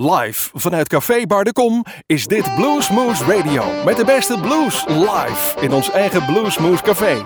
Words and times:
Live 0.00 0.50
vanuit 0.54 0.88
Café 0.88 1.26
Bar 1.26 1.44
de 1.44 1.52
Kom 1.52 1.84
is 2.06 2.26
dit 2.26 2.54
Bluesmoose 2.54 3.24
Radio. 3.24 3.64
Met 3.84 3.96
de 3.96 4.04
beste 4.04 4.38
blues 4.40 4.84
live 4.88 5.54
in 5.60 5.72
ons 5.72 5.90
eigen 5.90 6.24
Bluesmoose 6.24 6.82
Café. 6.82 7.24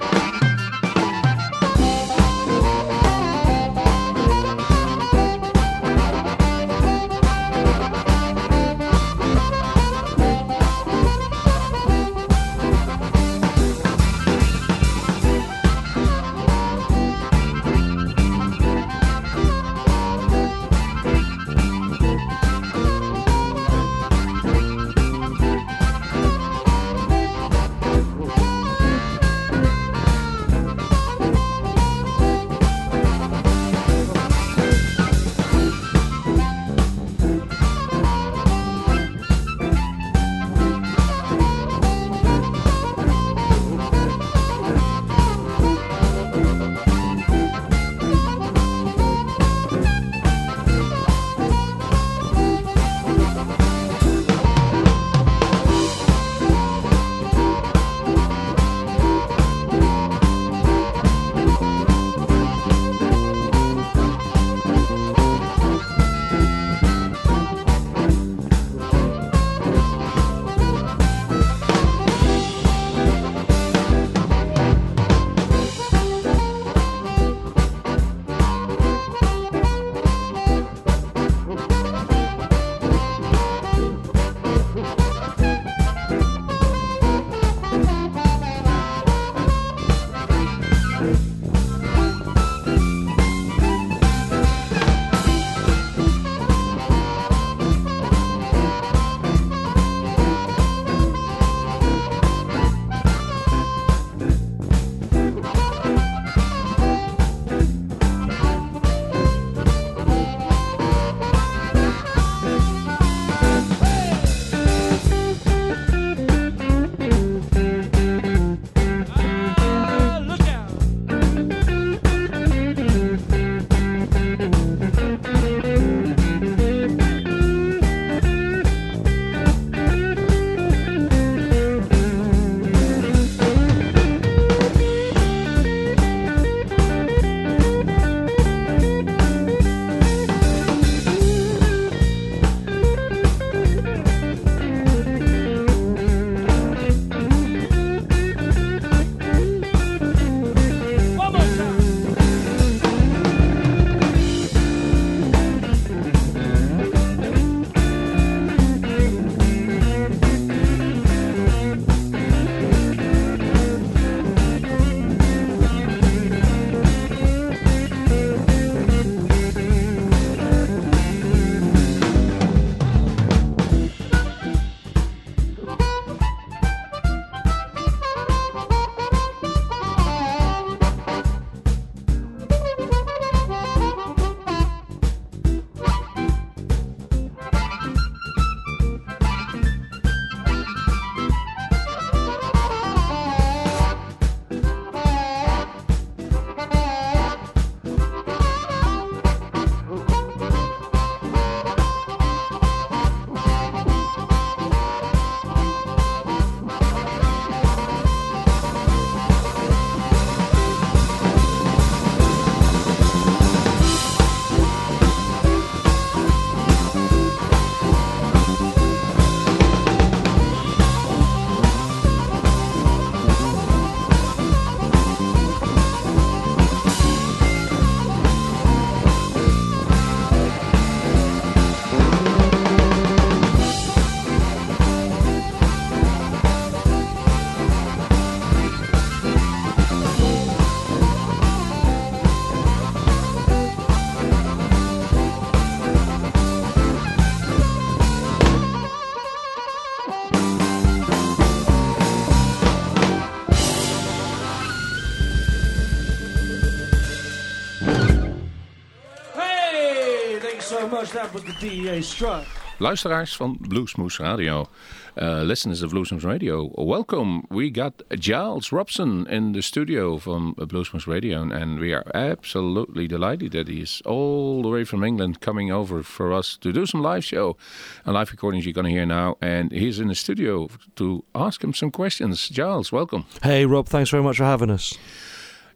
Luisteraars 262.79 263.37
van 263.37 263.57
Bluesmoose 263.61 264.23
Radio, 264.23 264.67
uh, 265.15 265.43
listeners 265.43 265.83
of 265.83 265.91
Bluesmoose 265.91 266.27
Radio, 266.27 266.71
welcome. 266.75 267.43
We 267.49 267.71
got 267.71 268.03
Giles 268.19 268.71
Robson 268.73 269.27
in 269.29 269.53
the 269.53 269.63
studio 269.63 270.19
from 270.19 270.55
Bluesmoose 270.57 271.07
Radio, 271.07 271.43
and 271.43 271.79
we 271.79 271.95
are 271.95 272.05
absolutely 272.15 273.07
delighted 273.07 273.53
that 273.53 273.69
he 273.69 273.81
is 273.81 274.03
all 274.05 274.63
the 274.63 274.69
way 274.69 274.85
from 274.85 275.05
England 275.05 275.41
coming 275.41 275.71
over 275.73 276.03
for 276.03 276.33
us 276.33 276.59
to 276.59 276.73
do 276.73 276.87
some 276.87 277.03
live 277.03 277.25
show 277.25 277.57
and 278.05 278.15
live 278.15 278.31
recordings 278.31 278.65
you're 278.65 278.75
going 278.75 278.87
to 278.87 278.91
hear 278.91 279.07
now. 279.07 279.37
And 279.41 279.73
he's 279.73 280.01
in 280.01 280.09
the 280.09 280.15
studio 280.15 280.69
to 280.97 281.25
ask 281.35 281.63
him 281.63 281.73
some 281.73 281.91
questions. 281.91 282.49
Giles, 282.49 282.91
welcome. 282.93 283.25
Hey, 283.43 283.65
Rob, 283.65 283.87
thanks 283.87 284.11
very 284.11 284.23
much 284.23 284.37
for 284.37 284.45
having 284.45 284.71
us. 284.71 284.99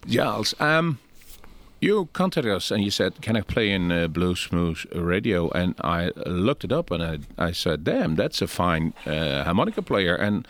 Giles, 0.07 0.55
um, 0.61 0.99
you 1.81 2.09
contacted 2.13 2.53
us 2.53 2.71
and 2.71 2.83
you 2.83 2.91
said, 2.91 3.21
"Can 3.21 3.37
I 3.37 3.43
play 3.43 3.71
in 3.71 3.93
uh, 3.93 4.09
Bluesmoose 4.09 4.87
Radio?" 4.95 5.51
And 5.51 5.75
I 5.83 6.11
looked 6.27 6.65
it 6.65 6.73
up 6.73 6.91
and 6.91 7.03
I, 7.03 7.19
I 7.39 7.53
said, 7.53 7.85
"Damn, 7.85 8.17
that's 8.17 8.43
a 8.43 8.47
fine 8.47 8.95
uh, 9.05 9.45
harmonica 9.45 9.83
player." 9.83 10.15
And 10.15 10.47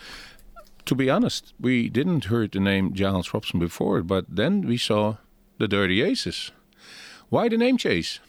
to 0.84 0.94
be 0.94 1.10
honest, 1.10 1.52
we 1.60 1.88
didn't 1.88 2.26
heard 2.26 2.52
the 2.52 2.60
name 2.60 2.94
Giles 2.94 3.34
Robson 3.34 3.58
before, 3.58 4.02
but 4.02 4.24
then 4.28 4.62
we 4.62 4.76
saw 4.76 5.16
the 5.58 5.68
Dirty 5.68 6.02
Aces. 6.02 6.52
Why 7.28 7.48
the 7.48 7.56
name 7.56 7.76
Chase? 7.76 8.20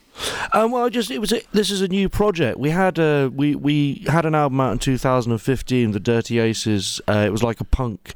Um, 0.53 0.71
well, 0.71 0.89
just 0.89 1.11
it 1.11 1.19
was. 1.19 1.31
A, 1.31 1.41
this 1.51 1.69
is 1.69 1.81
a 1.81 1.88
new 1.88 2.09
project. 2.09 2.57
We 2.57 2.71
had 2.71 2.97
a 2.97 3.29
we 3.29 3.53
we 3.55 4.05
had 4.07 4.25
an 4.25 4.33
album 4.33 4.59
out 4.59 4.71
in 4.71 4.79
2015, 4.79 5.91
The 5.91 5.99
Dirty 5.99 6.39
Aces. 6.39 6.99
Uh, 7.07 7.23
it 7.27 7.31
was 7.31 7.44
like 7.44 7.59
a 7.59 7.63
punk 7.65 8.13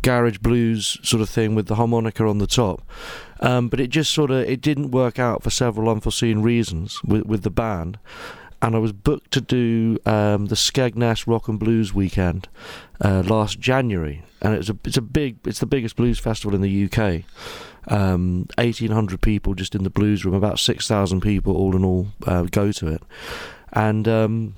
garage 0.00 0.38
blues 0.38 0.98
sort 1.02 1.20
of 1.20 1.28
thing 1.28 1.54
with 1.54 1.66
the 1.66 1.76
harmonica 1.76 2.24
on 2.26 2.38
the 2.38 2.46
top. 2.46 2.82
Um, 3.42 3.68
but 3.68 3.80
it 3.80 3.88
just 3.88 4.12
sort 4.12 4.30
of 4.30 4.48
it 4.48 4.60
didn't 4.60 4.92
work 4.92 5.18
out 5.18 5.42
for 5.42 5.50
several 5.50 5.90
unforeseen 5.90 6.40
reasons 6.40 7.02
with 7.02 7.26
with 7.26 7.42
the 7.42 7.50
band. 7.50 7.98
And 8.62 8.76
I 8.76 8.78
was 8.78 8.92
booked 8.92 9.32
to 9.32 9.40
do 9.40 9.98
um, 10.06 10.46
the 10.46 10.54
Skegness 10.54 11.26
Rock 11.26 11.48
and 11.48 11.58
Blues 11.58 11.92
weekend 11.92 12.48
uh, 13.04 13.24
last 13.26 13.58
January, 13.58 14.22
and 14.40 14.54
it's 14.54 14.70
a 14.70 14.78
it's 14.84 14.96
a 14.96 15.02
big 15.02 15.38
it's 15.44 15.58
the 15.58 15.66
biggest 15.66 15.96
blues 15.96 16.20
festival 16.20 16.54
in 16.54 16.62
the 16.62 16.84
UK. 16.84 17.24
Um, 17.88 18.46
1,800 18.58 19.20
people 19.20 19.54
just 19.54 19.74
in 19.74 19.82
the 19.82 19.90
blues 19.90 20.24
room, 20.24 20.34
about 20.34 20.60
6,000 20.60 21.20
people 21.20 21.56
all 21.56 21.74
in 21.74 21.84
all 21.84 22.06
uh, 22.28 22.42
go 22.42 22.70
to 22.70 22.86
it. 22.86 23.02
And 23.72 24.06
um, 24.06 24.54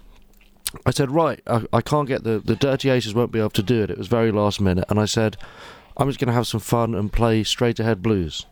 I 0.85 0.91
said, 0.91 1.11
right, 1.11 1.41
I, 1.47 1.65
I 1.73 1.81
can't 1.81 2.07
get 2.07 2.25
the, 2.25 2.39
the 2.39 2.55
Dirty 2.55 2.91
Aces 2.91 3.15
won't 3.15 3.33
be 3.33 3.39
able 3.39 3.49
to 3.49 3.63
do 3.63 3.83
it. 3.83 3.91
It 3.91 3.97
was 3.97 4.09
very 4.09 4.31
last 4.31 4.61
minute. 4.61 4.85
And 4.91 5.01
I 5.01 5.07
said, 5.07 5.39
I'm 5.97 6.07
just 6.07 6.19
going 6.19 6.29
to 6.29 6.35
have 6.35 6.47
some 6.47 6.61
fun 6.61 6.95
and 6.95 7.11
play 7.11 7.45
straight 7.45 7.81
ahead 7.81 8.03
blues 8.03 8.45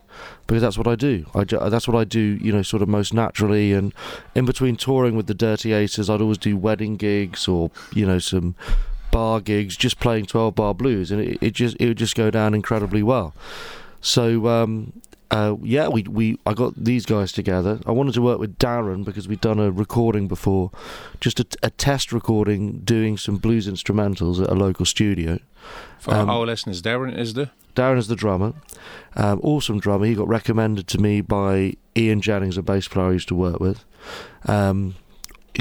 because 0.47 0.63
that's 0.63 0.79
what 0.79 0.87
I 0.87 0.95
do. 0.95 1.27
I, 1.35 1.45
that's 1.45 1.89
what 1.89 1.97
I 1.97 2.05
do, 2.05 2.39
you 2.41 2.53
know, 2.53 2.63
sort 2.63 2.83
of 2.83 2.89
most 2.89 3.15
naturally. 3.15 3.73
And 3.73 3.93
in 4.35 4.45
between 4.45 4.77
touring 4.77 5.17
with 5.17 5.27
the 5.27 5.35
Dirty 5.35 5.73
Aces, 5.73 6.11
I'd 6.11 6.21
always 6.21 6.39
do 6.39 6.57
wedding 6.57 6.97
gigs 6.97 7.49
or, 7.49 7.71
you 7.93 8.07
know, 8.07 8.19
some 8.19 8.55
bar 9.11 9.41
gigs, 9.41 9.77
just 9.77 10.01
playing 10.01 10.27
12 10.27 10.55
bar 10.55 10.75
blues. 10.75 11.11
And 11.11 11.21
it, 11.21 11.39
it 11.41 11.51
just, 11.53 11.77
it 11.79 11.87
would 11.87 11.99
just 11.99 12.15
go 12.15 12.31
down 12.31 12.55
incredibly 12.55 13.03
well. 13.03 13.35
So 14.01 14.49
um, 14.49 14.93
uh, 15.33 15.57
yeah, 15.63 15.89
we, 15.89 16.03
we 16.03 16.39
I 16.45 16.53
got 16.53 16.75
these 16.77 17.07
guys 17.07 17.33
together. 17.33 17.81
I 17.87 17.91
wanted 17.91 18.13
to 18.15 18.23
work 18.23 18.39
with 18.39 18.59
Darren 18.59 19.03
because 19.03 19.27
we'd 19.27 19.41
done 19.41 19.59
a 19.59 19.71
recording 19.71 20.29
before, 20.29 20.71
just 21.21 21.41
a, 21.41 21.47
a 21.63 21.71
test 21.71 22.13
recording, 22.13 22.81
doing 22.81 23.17
some 23.17 23.39
blues 23.39 23.67
instrumentals 23.67 24.43
at 24.43 24.51
a 24.51 24.55
local 24.55 24.85
studio. 24.85 25.39
For 25.99 26.13
um, 26.13 26.29
our 26.29 26.45
listeners, 26.45 26.83
Darren 26.83 27.17
is 27.17 27.33
the 27.33 27.51
Darren 27.75 27.97
is 27.97 28.09
the 28.09 28.17
drummer, 28.17 28.53
um, 29.17 29.41
awesome 29.43 29.81
drummer. 29.81 30.05
He 30.05 30.15
got 30.15 30.29
recommended 30.29 30.87
to 30.89 30.99
me 30.99 31.23
by 31.23 31.77
Ian 31.97 32.21
Jennings, 32.21 32.59
a 32.59 32.63
bass 32.63 32.87
player 32.87 33.07
I 33.07 33.13
used 33.13 33.29
to 33.29 33.35
work 33.35 33.59
with. 33.59 33.87
Um, 34.45 34.97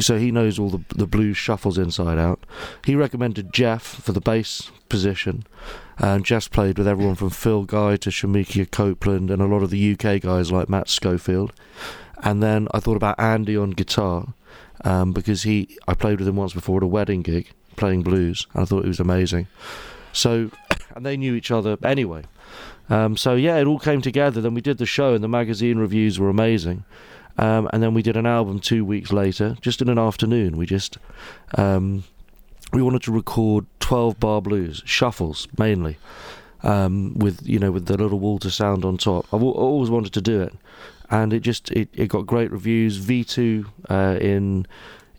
so 0.02 0.18
he 0.18 0.32
knows 0.32 0.60
all 0.60 0.70
the 0.70 0.84
the 0.94 1.08
blues 1.08 1.38
shuffles 1.38 1.78
inside 1.78 2.18
out. 2.18 2.46
He 2.84 2.96
recommended 2.96 3.54
Jeff 3.54 3.84
for 3.84 4.12
the 4.12 4.22
bass 4.22 4.70
position, 4.90 5.46
and 6.01 6.25
Jeff's 6.25 6.48
played 6.48 6.80
with 6.80 6.88
everyone 6.88 7.13
from 7.13 7.30
Phil 7.30 7.63
Guy 7.63 7.95
to 7.98 8.09
Shemekia 8.09 8.69
Copeland 8.71 9.30
and 9.30 9.39
a 9.39 9.45
lot 9.45 9.62
of 9.62 9.69
the 9.69 9.94
UK 9.94 10.19
guys 10.19 10.51
like 10.51 10.68
Matt 10.68 10.89
Schofield. 10.89 11.53
And 12.24 12.42
then 12.42 12.68
I 12.74 12.80
thought 12.80 12.98
about 12.98 13.19
Andy 13.19 13.56
on 13.56 13.69
guitar 13.69 14.33
um, 14.83 15.13
because 15.13 15.44
he 15.44 15.77
I 15.88 15.94
played 15.94 16.18
with 16.18 16.27
him 16.27 16.36
once 16.36 16.53
before 16.53 16.77
at 16.77 16.83
a 16.83 16.88
wedding 16.88 17.21
gig 17.21 17.51
playing 17.75 18.01
blues, 18.01 18.48
and 18.53 18.63
I 18.63 18.65
thought 18.65 18.83
he 18.83 18.88
was 18.88 19.00
amazing. 19.00 19.48
So, 20.12 20.50
and 20.95 21.06
they 21.06 21.18
knew 21.18 21.36
each 21.36 21.51
other 21.51 21.77
anyway. 21.83 22.24
Um, 22.89 23.15
so 23.15 23.36
yeah, 23.36 23.57
it 23.57 23.68
all 23.68 23.80
came 23.80 24.01
together. 24.01 24.42
Then 24.42 24.56
we 24.56 24.62
did 24.62 24.80
the 24.80 24.88
show, 24.88 25.13
and 25.13 25.24
the 25.24 25.30
magazine 25.30 25.77
reviews 25.77 26.19
were 26.19 26.30
amazing. 26.30 26.83
Um, 27.38 27.69
and 27.71 27.81
then 27.81 27.94
we 27.94 28.01
did 28.01 28.18
an 28.18 28.25
album 28.25 28.59
two 28.59 28.83
weeks 28.83 29.13
later, 29.13 29.56
just 29.62 29.81
in 29.81 29.89
an 29.89 29.98
afternoon. 30.00 30.57
We 30.57 30.65
just 30.65 30.98
um, 31.57 32.03
we 32.72 32.82
wanted 32.82 33.02
to 33.04 33.12
record 33.12 33.66
twelve 33.80 34.20
bar 34.20 34.42
blues 34.42 34.82
shuffles 34.86 35.48
mainly, 35.58 35.98
um, 36.64 37.14
with 37.18 37.46
you 37.48 37.60
know 37.60 37.72
with 37.72 37.86
the 37.86 37.98
little 37.98 38.20
Walter 38.20 38.50
sound 38.50 38.86
on 38.86 38.98
top. 38.98 39.26
I've 39.34 39.44
always 39.44 39.90
wanted 39.90 40.14
to 40.14 40.22
do 40.22 40.42
it, 40.42 40.54
and 41.10 41.34
it 41.34 41.42
just 41.42 41.72
it, 41.72 41.90
it 41.94 42.08
got 42.08 42.26
great 42.26 42.52
reviews. 42.52 42.98
V 42.98 43.24
two 43.24 43.66
uh, 43.90 44.18
in 44.22 44.66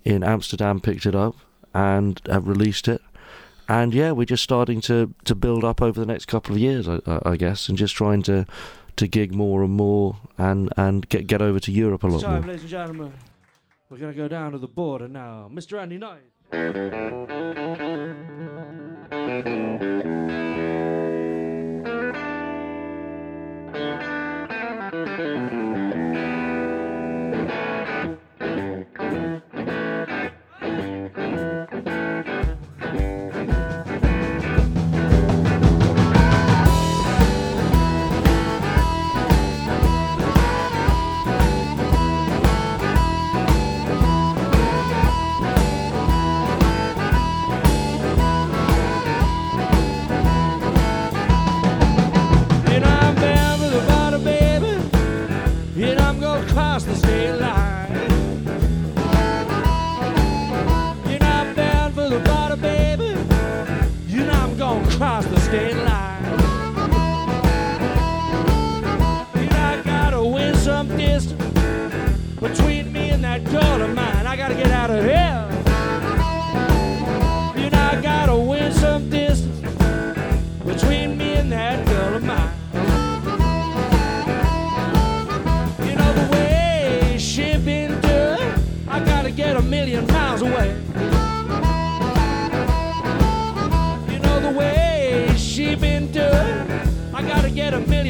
in 0.05 0.23
Amsterdam 0.25 0.81
picked 0.81 1.07
it 1.07 1.15
up 1.15 1.37
and 1.75 2.21
have 2.27 2.49
released 2.49 2.89
it. 2.89 3.01
And 3.69 3.95
yeah, 3.95 4.11
we're 4.11 4.27
just 4.27 4.43
starting 4.43 4.81
to, 4.83 5.15
to 5.25 5.35
build 5.35 5.65
up 5.65 5.81
over 5.81 5.99
the 5.99 6.05
next 6.05 6.27
couple 6.27 6.55
of 6.55 6.61
years, 6.61 6.89
I, 6.89 6.99
I 7.25 7.37
guess, 7.37 7.69
and 7.69 7.79
just 7.79 7.95
trying 7.95 8.23
to 8.25 8.45
to 8.97 9.07
gig 9.07 9.35
more 9.35 9.63
and 9.63 9.73
more 9.73 10.17
and, 10.37 10.71
and 10.77 11.09
get 11.09 11.27
get 11.27 11.41
over 11.41 11.59
to 11.61 11.73
Europe 11.73 12.03
a 12.03 12.09
lot 12.09 12.21
time, 12.21 12.41
more. 12.43 12.49
ladies 12.49 12.63
and 12.63 12.71
gentlemen. 12.71 13.13
We're 13.89 13.99
gonna 13.99 14.13
go 14.13 14.29
down 14.29 14.53
to 14.53 14.59
the 14.59 14.69
border 14.69 15.09
now. 15.09 15.49
Mr. 15.53 15.81
Andy 15.81 15.99
Knight. 15.99 16.32
And 16.53 16.93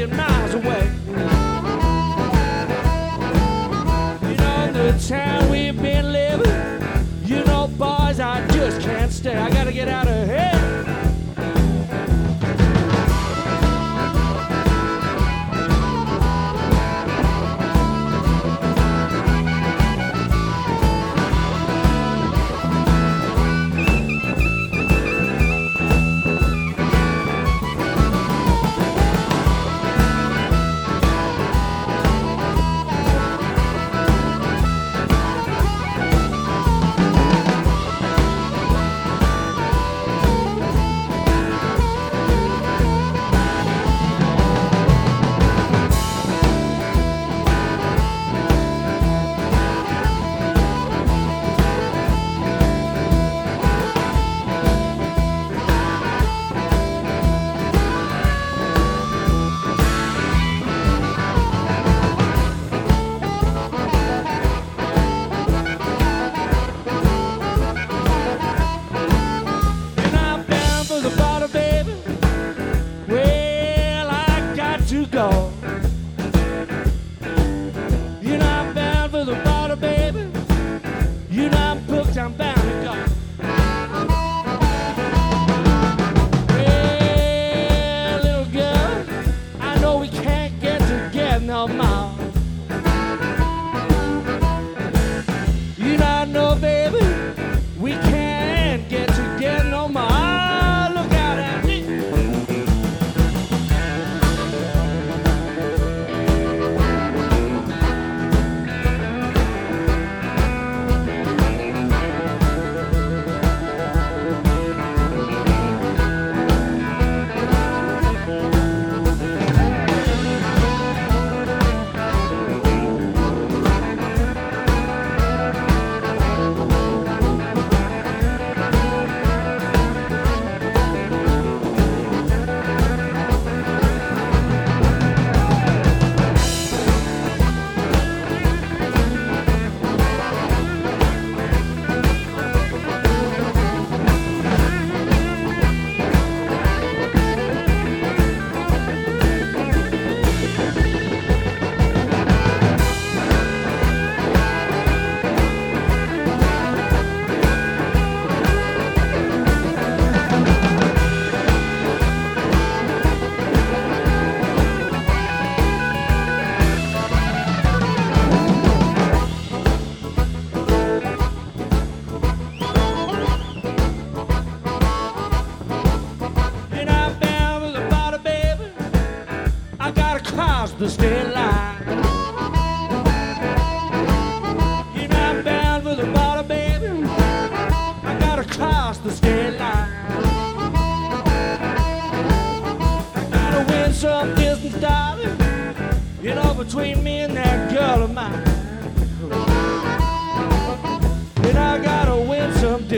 get 0.06 0.18
a 0.18 0.41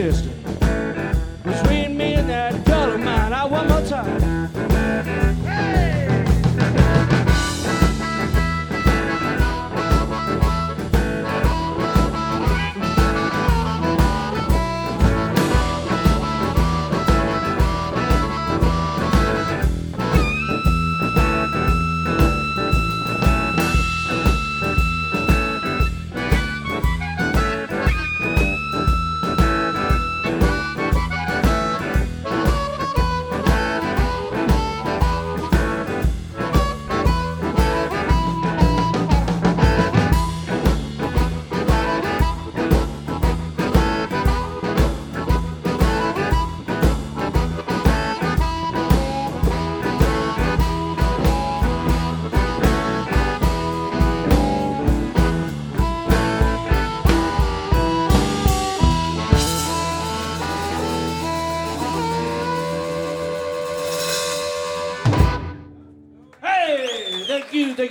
win 0.05 0.44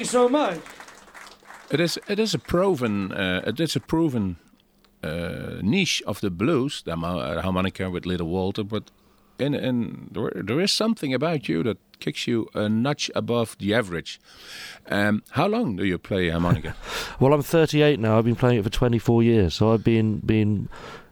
you, 0.04 0.10
so 0.10 0.28
much. 0.28 0.58
It 1.70 1.80
is 1.80 1.98
it 2.08 2.18
is 2.18 2.34
a 2.34 2.38
proven 2.38 3.12
uh, 3.12 3.42
it 3.46 3.60
is 3.60 3.76
a 3.76 3.80
proven 3.80 4.36
uh, 5.02 5.60
niche 5.62 6.02
of 6.06 6.20
the 6.20 6.30
blues, 6.30 6.82
the 6.82 6.92
uh, 6.92 7.42
harmonica 7.42 7.90
with 7.90 8.06
Little 8.06 8.28
Walter, 8.28 8.64
but 8.64 8.90
in 9.38 9.54
in 9.54 10.08
there, 10.12 10.30
there 10.34 10.60
is 10.60 10.72
something 10.72 11.14
about 11.14 11.48
you 11.48 11.62
that 11.62 11.78
kicks 12.00 12.26
you 12.26 12.48
a 12.54 12.68
notch 12.68 13.10
above 13.14 13.56
the 13.58 13.74
average. 13.74 14.20
Um, 14.88 15.22
how 15.30 15.46
long 15.46 15.76
do 15.76 15.84
you 15.84 15.98
play 15.98 16.30
harmonica? 16.30 16.74
Well, 17.20 17.32
I'm 17.32 17.42
38 17.42 18.00
now. 18.00 18.18
I've 18.18 18.24
been 18.24 18.36
playing 18.36 18.58
it 18.58 18.64
for 18.64 18.70
24 18.70 19.22
years, 19.22 19.54
so 19.54 19.72
I've 19.72 19.84
been 19.84 20.18
been 20.18 20.68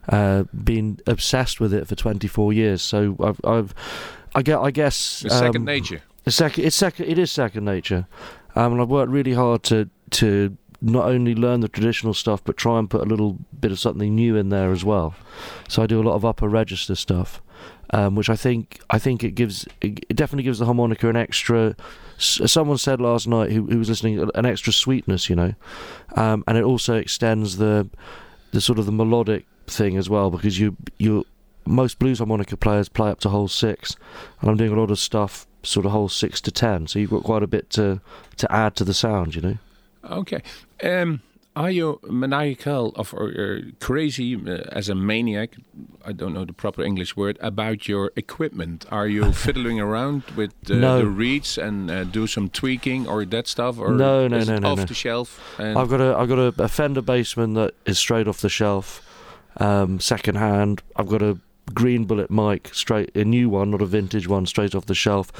uh, 0.09 0.43
been 0.63 0.99
obsessed 1.07 1.59
with 1.59 1.73
it 1.73 1.87
for 1.87 1.95
24 1.95 2.53
years. 2.53 2.81
So 2.81 3.15
I've, 3.19 3.39
I've 3.43 3.73
I 4.35 4.41
get 4.41 4.59
I 4.59 4.71
guess 4.71 5.23
It's 5.25 5.37
second 5.37 5.61
um, 5.61 5.65
nature. 5.65 6.01
It's 6.25 6.35
second. 6.35 6.65
It's 6.65 6.75
second. 6.75 7.05
It 7.05 7.17
is 7.17 7.31
second 7.31 7.65
nature, 7.65 8.07
um, 8.55 8.73
and 8.73 8.81
I've 8.81 8.89
worked 8.89 9.11
really 9.11 9.33
hard 9.33 9.63
to 9.63 9.89
to 10.11 10.57
not 10.83 11.05
only 11.05 11.33
learn 11.33 11.61
the 11.61 11.69
traditional 11.69 12.13
stuff, 12.13 12.43
but 12.43 12.57
try 12.57 12.77
and 12.77 12.89
put 12.89 13.01
a 13.01 13.05
little 13.05 13.39
bit 13.59 13.71
of 13.71 13.79
something 13.79 14.13
new 14.13 14.35
in 14.35 14.49
there 14.49 14.71
as 14.71 14.83
well. 14.83 15.15
So 15.69 15.81
I 15.81 15.87
do 15.87 16.01
a 16.01 16.03
lot 16.03 16.15
of 16.15 16.25
upper 16.25 16.49
register 16.49 16.93
stuff, 16.93 17.41
um, 17.91 18.15
which 18.15 18.29
I 18.29 18.35
think 18.35 18.81
I 18.89 18.99
think 18.99 19.23
it 19.23 19.31
gives 19.31 19.65
it 19.81 20.15
definitely 20.15 20.43
gives 20.43 20.59
the 20.59 20.65
harmonica 20.65 21.07
an 21.09 21.15
extra. 21.15 21.75
Someone 22.17 22.77
said 22.77 23.01
last 23.01 23.27
night 23.27 23.51
who, 23.51 23.65
who 23.65 23.79
was 23.79 23.89
listening 23.89 24.29
an 24.35 24.45
extra 24.45 24.73
sweetness, 24.73 25.29
you 25.29 25.35
know, 25.35 25.53
um, 26.15 26.43
and 26.47 26.57
it 26.57 26.63
also 26.63 26.95
extends 26.95 27.57
the 27.57 27.89
the 28.51 28.61
sort 28.61 28.77
of 28.77 28.85
the 28.85 28.91
melodic 28.91 29.45
thing 29.65 29.97
as 29.97 30.09
well 30.09 30.29
because 30.29 30.59
you 30.59 30.75
you 30.99 31.25
most 31.65 31.97
blues 31.97 32.17
harmonica 32.19 32.57
players 32.57 32.89
play 32.89 33.09
up 33.09 33.21
to 33.21 33.29
hole 33.29 33.47
six, 33.47 33.95
and 34.41 34.49
I'm 34.49 34.57
doing 34.57 34.73
a 34.73 34.79
lot 34.79 34.91
of 34.91 34.99
stuff 34.99 35.47
sort 35.63 35.85
of 35.85 35.91
hole 35.91 36.09
six 36.09 36.41
to 36.41 36.51
ten, 36.51 36.87
so 36.87 36.99
you've 36.99 37.09
got 37.11 37.23
quite 37.23 37.43
a 37.43 37.47
bit 37.47 37.69
to 37.71 37.99
to 38.37 38.51
add 38.51 38.75
to 38.75 38.83
the 38.83 38.93
sound, 38.93 39.35
you 39.35 39.41
know. 39.41 39.57
Okay. 40.09 40.41
Um, 40.83 41.21
are 41.55 41.69
you 41.69 41.99
maniacal 42.09 42.93
of 42.95 43.13
or 43.13 43.29
uh, 43.29 43.69
crazy 43.79 44.35
uh, 44.35 44.63
as 44.71 44.89
a 44.89 44.95
maniac? 44.95 45.55
I 46.03 46.11
don't 46.11 46.33
know 46.33 46.45
the 46.45 46.53
proper 46.53 46.81
English 46.83 47.15
word 47.15 47.37
about 47.41 47.87
your 47.87 48.11
equipment. 48.15 48.85
Are 48.91 49.07
you 49.07 49.31
fiddling 49.45 49.79
around 49.79 50.23
with 50.35 50.51
uh, 50.69 50.73
No. 50.75 50.97
the 50.99 51.05
reeds 51.05 51.57
and 51.59 51.91
uh, 51.91 52.03
do 52.05 52.25
some 52.27 52.49
tweaking 52.49 53.07
or 53.07 53.23
that 53.25 53.47
stuff? 53.47 53.77
Or 53.79 53.91
No, 53.91 54.27
no, 54.27 54.43
no, 54.43 54.57
no, 54.57 54.71
off 54.71 54.79
no. 54.79 54.85
the 54.85 54.95
shelf. 54.95 55.39
And 55.59 55.77
I've 55.77 55.89
got 55.89 56.01
a 56.01 56.17
I've 56.17 56.27
got 56.27 56.39
a, 56.39 56.63
a 56.63 56.67
Fender 56.67 57.03
Bassman 57.03 57.53
that 57.53 57.75
is 57.85 57.99
straight 57.99 58.27
off 58.27 58.41
the 58.41 58.49
shelf, 58.49 59.01
um, 59.57 59.99
second 59.99 60.35
hand. 60.37 60.81
I've 60.95 61.07
got 61.07 61.21
a 61.21 61.37
green 61.73 62.05
bullet 62.05 62.29
mic, 62.31 62.69
straight 62.73 63.15
a 63.15 63.23
new 63.23 63.49
one, 63.49 63.71
not 63.71 63.81
a 63.81 63.85
vintage 63.85 64.27
one, 64.27 64.45
straight 64.45 64.75
off 64.75 64.85
the 64.85 64.95
shelf. 64.95 65.31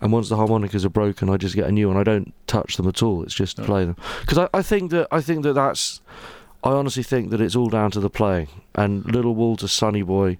And 0.00 0.12
once 0.12 0.28
the 0.28 0.36
harmonicas 0.36 0.84
are 0.84 0.88
broken, 0.90 1.28
I 1.30 1.36
just 1.36 1.54
get 1.54 1.66
a 1.68 1.72
new 1.72 1.88
one. 1.88 1.96
I 1.96 2.02
don't 2.04 2.32
touch 2.46 2.76
them 2.76 2.88
at 2.88 3.02
all. 3.02 3.22
It's 3.22 3.34
just 3.34 3.56
to 3.56 3.62
Oh. 3.62 3.66
play 3.66 3.84
them 3.84 3.96
because 4.20 4.38
I, 4.38 4.48
I 4.54 4.62
think 4.62 4.90
that 4.90 5.08
I 5.10 5.20
think 5.20 5.42
that 5.44 5.54
that's 5.54 6.00
I 6.64 6.70
honestly 6.70 7.02
think 7.02 7.30
that 7.30 7.40
it's 7.40 7.56
all 7.56 7.68
down 7.68 7.90
to 7.92 8.00
the 8.00 8.10
playing. 8.10 8.48
And 8.74 9.04
Little 9.04 9.34
Walter 9.34 9.68
Sonny 9.68 10.02
Boy 10.02 10.38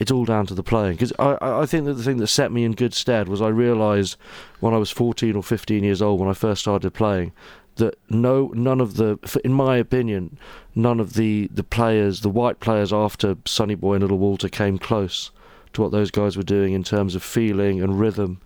it's 0.00 0.10
all 0.10 0.24
down 0.24 0.44
to 0.44 0.54
the 0.54 0.62
playing. 0.62 0.94
Because 0.94 1.12
I, 1.18 1.34
I 1.40 1.62
I 1.62 1.66
think 1.66 1.84
that 1.84 1.94
the 1.94 2.02
thing 2.02 2.16
that 2.18 2.26
set 2.26 2.50
me 2.50 2.64
in 2.64 2.72
good 2.72 2.92
stead 2.94 3.28
was 3.28 3.40
I 3.40 3.48
realised 3.48 4.16
when 4.60 4.74
I 4.74 4.76
was 4.76 4.90
14 4.90 5.36
or 5.36 5.42
15 5.42 5.84
years 5.84 6.02
old 6.02 6.18
when 6.20 6.28
I 6.28 6.34
first 6.34 6.62
started 6.62 6.90
playing 6.92 7.32
that 7.76 7.98
no 8.08 8.52
none 8.54 8.80
of 8.80 8.96
the 8.96 9.18
in 9.44 9.52
my 9.52 9.76
opinion 9.76 10.38
none 10.74 11.00
of 11.00 11.14
the 11.14 11.48
the 11.52 11.64
players 11.64 12.20
the 12.20 12.28
white 12.28 12.60
players 12.60 12.92
after 12.92 13.36
Sonny 13.44 13.74
Boy 13.74 13.94
and 13.94 14.02
Little 14.02 14.18
Walter 14.18 14.48
came 14.48 14.78
close 14.78 15.30
to 15.72 15.82
what 15.82 15.90
those 15.90 16.10
guys 16.10 16.36
were 16.36 16.44
doing 16.44 16.72
in 16.72 16.84
terms 16.84 17.14
of 17.14 17.22
feeling 17.22 17.82
and 17.82 17.98
rhythm 17.98 18.40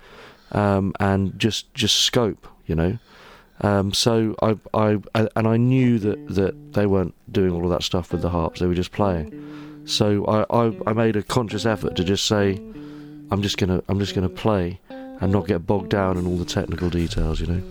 um, 0.53 0.95
and 0.99 1.39
just 1.39 1.73
just 1.75 1.97
scope 1.97 2.49
you 2.69 2.75
know? 2.77 2.99
Um, 3.61 3.93
so 3.93 4.37
I, 4.41 4.57
I 4.73 5.01
and 5.15 5.49
I 5.49 5.57
knew 5.57 5.99
that 5.99 6.29
that 6.29 6.75
they 6.75 6.87
weren't 6.87 7.15
doing 7.33 7.51
all 7.51 7.65
of 7.65 7.71
that 7.71 7.83
stuff 7.83 8.13
with 8.13 8.23
the 8.23 8.29
harps 8.29 8.61
they 8.61 8.67
were 8.67 8.75
just 8.75 8.93
playing. 8.93 9.83
So 9.85 10.25
I, 10.27 10.45
I, 10.55 10.77
I 10.87 10.93
made 10.93 11.17
a 11.17 11.25
conscious 11.25 11.67
effort 11.67 11.97
to 11.97 12.05
just 12.05 12.27
say 12.27 12.61
I'm 13.33 13.43
just 13.43 13.59
gonna 13.59 13.83
I'm 13.89 13.99
just 13.99 14.15
gonna 14.15 14.29
play 14.29 14.79
and 14.91 15.33
not 15.33 15.49
get 15.49 15.67
bogged 15.67 15.91
down 15.91 16.17
in 16.19 16.27
all 16.27 16.37
the 16.37 16.45
technical 16.45 16.89
details 16.89 17.41
you 17.41 17.49
know 17.49 17.63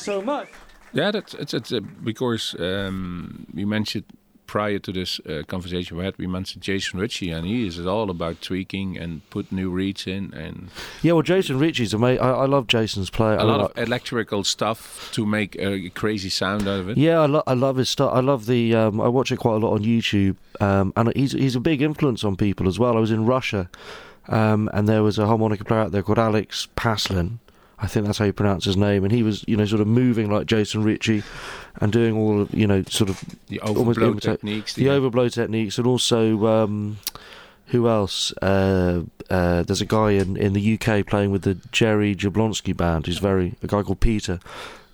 so 0.00 0.22
much. 0.22 0.48
Yeah, 0.92 1.10
that's 1.12 1.34
it's, 1.34 1.54
it's 1.54 1.72
uh, 1.72 1.80
because 2.04 2.56
um, 2.58 3.46
we 3.54 3.64
mentioned 3.64 4.04
prior 4.46 4.80
to 4.80 4.92
this 4.92 5.20
uh, 5.20 5.42
conversation 5.46 5.96
we 5.96 6.04
had, 6.04 6.18
we 6.18 6.26
mentioned 6.26 6.60
Jason 6.64 6.98
Ricci, 6.98 7.30
and 7.30 7.46
he 7.46 7.64
is 7.68 7.78
all 7.86 8.10
about 8.10 8.40
tweaking 8.42 8.98
and 8.98 9.20
put 9.30 9.52
new 9.52 9.70
reeds 9.70 10.08
in 10.08 10.34
and 10.34 10.68
Yeah, 11.02 11.12
well, 11.12 11.22
Jason 11.22 11.60
Ricci's 11.60 11.94
amazing. 11.94 12.20
I, 12.24 12.30
I 12.30 12.46
love 12.46 12.66
Jason's 12.66 13.10
play. 13.10 13.34
a 13.34 13.38
I 13.38 13.42
lot 13.44 13.60
like- 13.60 13.78
of 13.78 13.86
electrical 13.86 14.42
stuff 14.42 15.08
to 15.12 15.24
make 15.24 15.54
a 15.60 15.88
crazy 15.90 16.28
sound 16.30 16.62
out 16.66 16.80
of 16.80 16.88
it. 16.88 16.98
Yeah, 16.98 17.20
I, 17.20 17.26
lo- 17.26 17.44
I 17.46 17.54
love 17.54 17.76
his 17.76 17.88
stuff. 17.88 18.10
I 18.12 18.18
love 18.18 18.46
the. 18.46 18.74
Um, 18.74 19.00
I 19.00 19.06
watch 19.06 19.30
it 19.30 19.36
quite 19.38 19.54
a 19.54 19.58
lot 19.64 19.74
on 19.74 19.84
YouTube, 19.84 20.34
um, 20.60 20.92
and 20.96 21.12
he's 21.14 21.30
he's 21.30 21.54
a 21.54 21.60
big 21.60 21.80
influence 21.80 22.24
on 22.24 22.34
people 22.34 22.66
as 22.66 22.80
well. 22.80 22.96
I 22.96 23.00
was 23.00 23.12
in 23.12 23.26
Russia, 23.26 23.70
um, 24.26 24.68
and 24.74 24.88
there 24.88 25.04
was 25.04 25.16
a 25.18 25.26
harmonica 25.28 25.64
player 25.64 25.80
out 25.82 25.92
there 25.92 26.02
called 26.02 26.18
Alex 26.18 26.66
Paslin. 26.76 27.38
I 27.82 27.86
think 27.86 28.06
that's 28.06 28.18
how 28.18 28.26
you 28.26 28.32
pronounce 28.32 28.64
his 28.66 28.76
name, 28.76 29.04
and 29.04 29.12
he 29.12 29.22
was, 29.22 29.44
you 29.48 29.56
know, 29.56 29.64
sort 29.64 29.80
of 29.80 29.86
moving 29.86 30.30
like 30.30 30.46
Jason 30.46 30.82
Ricci, 30.84 31.22
and 31.80 31.92
doing 31.92 32.16
all 32.16 32.42
of, 32.42 32.52
you 32.54 32.66
know, 32.66 32.82
sort 32.84 33.08
of 33.08 33.24
The 33.48 33.58
overblow 33.60 34.20
techniques. 34.20 34.74
the 34.74 34.86
overblow 34.86 35.32
techniques, 35.32 35.78
and 35.78 35.86
also 35.86 36.46
um, 36.46 36.98
who 37.66 37.88
else? 37.88 38.32
Uh, 38.42 39.02
uh, 39.30 39.62
there's 39.62 39.80
a 39.80 39.86
guy 39.86 40.10
in, 40.12 40.36
in 40.36 40.52
the 40.52 40.74
UK 40.78 41.06
playing 41.06 41.30
with 41.30 41.42
the 41.42 41.54
Jerry 41.72 42.14
Jablonski 42.14 42.76
band. 42.76 43.06
Who's 43.06 43.18
very 43.18 43.54
a 43.62 43.66
guy 43.66 43.82
called 43.82 44.00
Peter, 44.00 44.40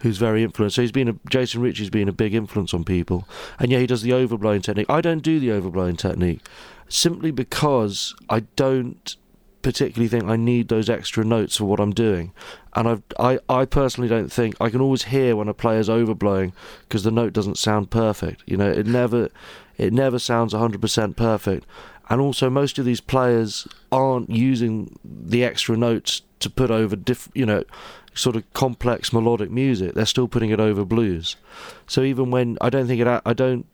who's 0.00 0.18
very 0.18 0.44
influenced. 0.44 0.76
So 0.76 0.82
he's 0.82 0.92
been 0.92 1.08
a, 1.08 1.14
Jason 1.28 1.62
Ricci's 1.62 1.90
been 1.90 2.08
a 2.08 2.12
big 2.12 2.34
influence 2.34 2.72
on 2.72 2.84
people, 2.84 3.26
and 3.58 3.72
yeah, 3.72 3.78
he 3.78 3.86
does 3.86 4.02
the 4.02 4.10
overblowing 4.10 4.62
technique. 4.62 4.88
I 4.88 5.00
don't 5.00 5.20
do 5.20 5.40
the 5.40 5.48
overblowing 5.48 5.98
technique 5.98 6.40
simply 6.88 7.32
because 7.32 8.14
I 8.30 8.40
don't 8.54 9.16
particularly 9.62 10.06
think 10.06 10.24
I 10.24 10.36
need 10.36 10.68
those 10.68 10.88
extra 10.88 11.24
notes 11.24 11.56
for 11.56 11.64
what 11.64 11.80
I'm 11.80 11.92
doing. 11.92 12.32
And 12.76 12.86
I've, 12.86 13.02
I, 13.18 13.38
I 13.48 13.64
personally 13.64 14.08
don't 14.08 14.30
think 14.30 14.54
I 14.60 14.68
can 14.68 14.82
always 14.82 15.04
hear 15.04 15.34
when 15.34 15.48
a 15.48 15.54
player's 15.54 15.88
overblowing 15.88 16.52
because 16.82 17.02
the 17.02 17.10
note 17.10 17.32
doesn't 17.32 17.56
sound 17.56 17.90
perfect. 17.90 18.42
You 18.46 18.58
know, 18.58 18.70
it 18.70 18.86
never, 18.86 19.30
it 19.78 19.92
never 19.92 20.18
sounds 20.18 20.52
100% 20.52 21.16
perfect. 21.16 21.66
And 22.08 22.20
also, 22.20 22.50
most 22.50 22.78
of 22.78 22.84
these 22.84 23.00
players 23.00 23.66
aren't 23.90 24.30
using 24.30 24.96
the 25.04 25.42
extra 25.42 25.76
notes 25.76 26.22
to 26.40 26.50
put 26.50 26.70
over, 26.70 26.94
diff, 26.94 27.28
you 27.34 27.46
know, 27.46 27.64
sort 28.14 28.36
of 28.36 28.52
complex 28.52 29.12
melodic 29.12 29.50
music. 29.50 29.94
They're 29.94 30.06
still 30.06 30.28
putting 30.28 30.50
it 30.50 30.60
over 30.60 30.84
blues. 30.84 31.36
So 31.86 32.02
even 32.02 32.30
when 32.30 32.58
I 32.60 32.70
don't 32.70 32.86
think 32.86 33.00
it, 33.00 33.22
I 33.24 33.32
don't 33.32 33.66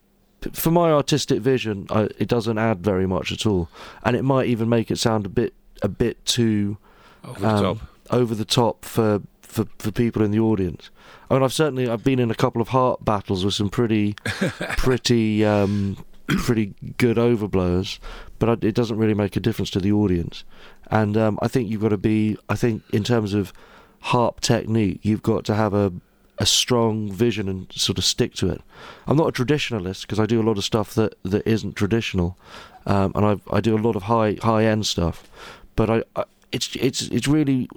for 0.53 0.71
my 0.71 0.91
artistic 0.91 1.41
vision, 1.41 1.87
I, 1.91 2.09
it 2.19 2.27
doesn't 2.27 2.59
add 2.59 2.83
very 2.83 3.07
much 3.07 3.33
at 3.33 3.47
all, 3.47 3.69
and 4.03 4.17
it 4.17 4.23
might 4.23 4.47
even 4.47 4.69
make 4.69 4.91
it 4.91 4.97
sound 4.97 5.27
a 5.27 5.29
bit 5.29 5.55
a 5.83 5.89
bit 5.89 6.25
too 6.25 6.79
over 7.25 7.41
the 7.41 7.49
um, 7.49 7.63
top. 7.63 7.92
Over 8.13 8.35
the 8.35 8.45
top 8.45 8.85
for, 8.85 9.23
for 9.41 9.67
for 9.79 9.91
people 9.91 10.23
in 10.23 10.31
the 10.31 10.39
audience. 10.39 10.91
I 11.31 11.35
mean, 11.35 11.43
I've 11.43 11.53
certainly 11.53 11.89
I've 11.89 12.05
been 12.05 12.19
in 12.19 12.31
a 12.31 12.35
couple 12.35 12.61
of 12.61 12.69
heart 12.69 13.05
battles 13.05 13.45
with 13.45 13.55
some 13.55 13.71
pretty 13.71 14.15
pretty 14.77 15.45
um, 15.45 16.05
pretty 16.27 16.75
good 16.99 17.17
overblowers, 17.17 17.99
but 18.39 18.49
I, 18.49 18.53
it 18.67 18.75
doesn't 18.75 18.99
really 18.99 19.15
make 19.15 19.37
a 19.37 19.41
difference 19.41 19.71
to 19.71 19.81
the 19.81 19.93
audience. 19.93 20.45
And 20.91 21.17
um, 21.17 21.39
I 21.43 21.49
think 21.49 21.71
you've 21.71 21.81
got 21.81 21.89
to 21.89 21.97
be. 21.97 22.37
I 22.49 22.55
think 22.55 22.83
in 22.93 23.03
terms 23.03 23.35
of 23.35 23.53
harp 24.01 24.41
technique, 24.41 25.01
you've 25.03 25.23
got 25.23 25.45
to 25.47 25.55
have 25.55 25.75
a 25.75 25.93
a 26.39 26.47
strong 26.47 27.13
vision 27.13 27.49
and 27.49 27.73
sort 27.73 27.99
of 27.99 28.05
stick 28.05 28.35
to 28.35 28.49
it. 28.49 28.61
I'm 29.07 29.17
not 29.17 29.29
a 29.29 29.45
traditionalist 29.45 30.03
because 30.03 30.19
I 30.19 30.27
do 30.27 30.41
a 30.41 30.43
lot 30.43 30.59
of 30.59 30.65
stuff 30.65 30.95
that, 30.95 31.15
that 31.23 31.47
isn't 31.47 31.77
traditional, 31.77 32.37
um, 32.85 33.13
and 33.15 33.25
I 33.25 33.57
I 33.57 33.61
do 33.61 33.77
a 33.77 33.79
lot 33.79 33.97
of 33.97 34.05
high 34.05 34.39
high 34.43 34.65
end 34.65 34.87
stuff. 34.87 35.29
But 35.77 35.89
I, 35.89 36.03
I 36.17 36.25
it's 36.51 36.75
it's 36.77 37.03
it's 37.03 37.29
really 37.29 37.69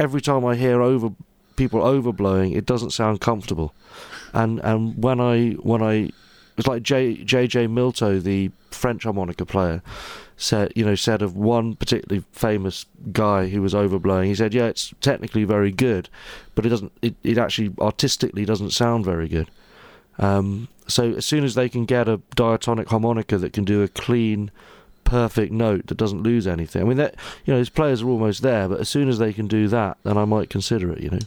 every 0.00 0.20
time 0.22 0.44
I 0.44 0.56
hear 0.56 0.80
over 0.80 1.10
people 1.56 1.80
overblowing, 1.80 2.56
it 2.56 2.66
doesn't 2.66 2.90
sound 2.90 3.20
comfortable. 3.20 3.72
And 4.32 4.58
and 4.60 5.00
when 5.02 5.20
I 5.20 5.50
when 5.52 5.82
I 5.82 6.10
it's 6.56 6.66
like 6.66 6.82
J 6.82 7.16
J 7.22 7.46
J 7.46 7.68
Milteau, 7.68 8.20
the 8.22 8.50
French 8.70 9.04
harmonica 9.04 9.44
player, 9.44 9.82
said 10.36 10.72
you 10.74 10.84
know 10.84 10.94
said 10.94 11.22
of 11.22 11.36
one 11.36 11.76
particularly 11.76 12.24
famous 12.32 12.86
guy 13.12 13.48
who 13.48 13.60
was 13.62 13.74
overblowing. 13.74 14.26
He 14.26 14.34
said, 14.34 14.54
"Yeah, 14.54 14.66
it's 14.66 14.94
technically 15.00 15.44
very 15.44 15.70
good, 15.70 16.08
but 16.54 16.64
it 16.64 16.70
doesn't. 16.70 16.92
It, 17.02 17.14
it 17.22 17.38
actually 17.38 17.72
artistically 17.78 18.44
doesn't 18.44 18.70
sound 18.70 19.04
very 19.04 19.28
good." 19.28 19.48
Um, 20.18 20.68
so 20.86 21.12
as 21.12 21.26
soon 21.26 21.44
as 21.44 21.54
they 21.54 21.68
can 21.68 21.84
get 21.84 22.08
a 22.08 22.20
diatonic 22.34 22.88
harmonica 22.88 23.38
that 23.38 23.52
can 23.52 23.64
do 23.64 23.82
a 23.82 23.88
clean, 23.88 24.50
perfect 25.10 25.52
note 25.52 25.88
that 25.88 25.98
doesn't 25.98 26.22
lose 26.22 26.46
anything, 26.46 26.82
I 26.82 26.84
mean 26.84 26.96
that 26.98 27.16
you 27.44 27.52
know 27.52 27.58
his 27.58 27.68
players 27.68 28.02
are 28.02 28.08
almost 28.08 28.42
there, 28.42 28.68
but 28.68 28.78
as 28.80 28.88
soon 28.88 29.08
as 29.08 29.18
they 29.18 29.32
can 29.32 29.48
do 29.48 29.66
that, 29.68 29.98
then 30.04 30.16
I 30.16 30.24
might 30.24 30.50
consider 30.50 30.92
it. 30.92 31.00
You 31.00 31.10
know. 31.10 31.18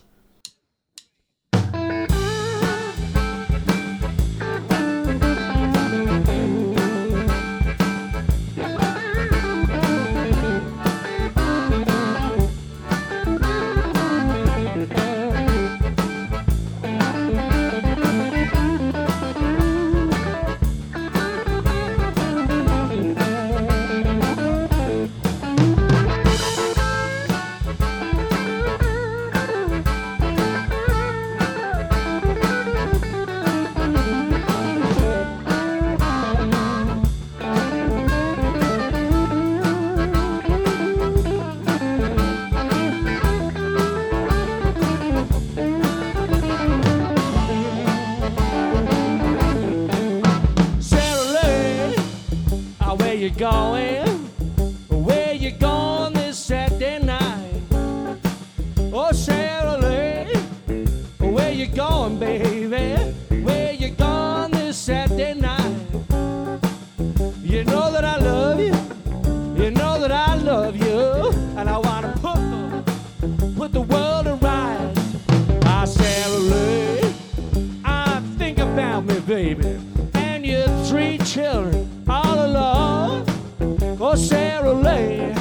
Lee, 84.73 85.33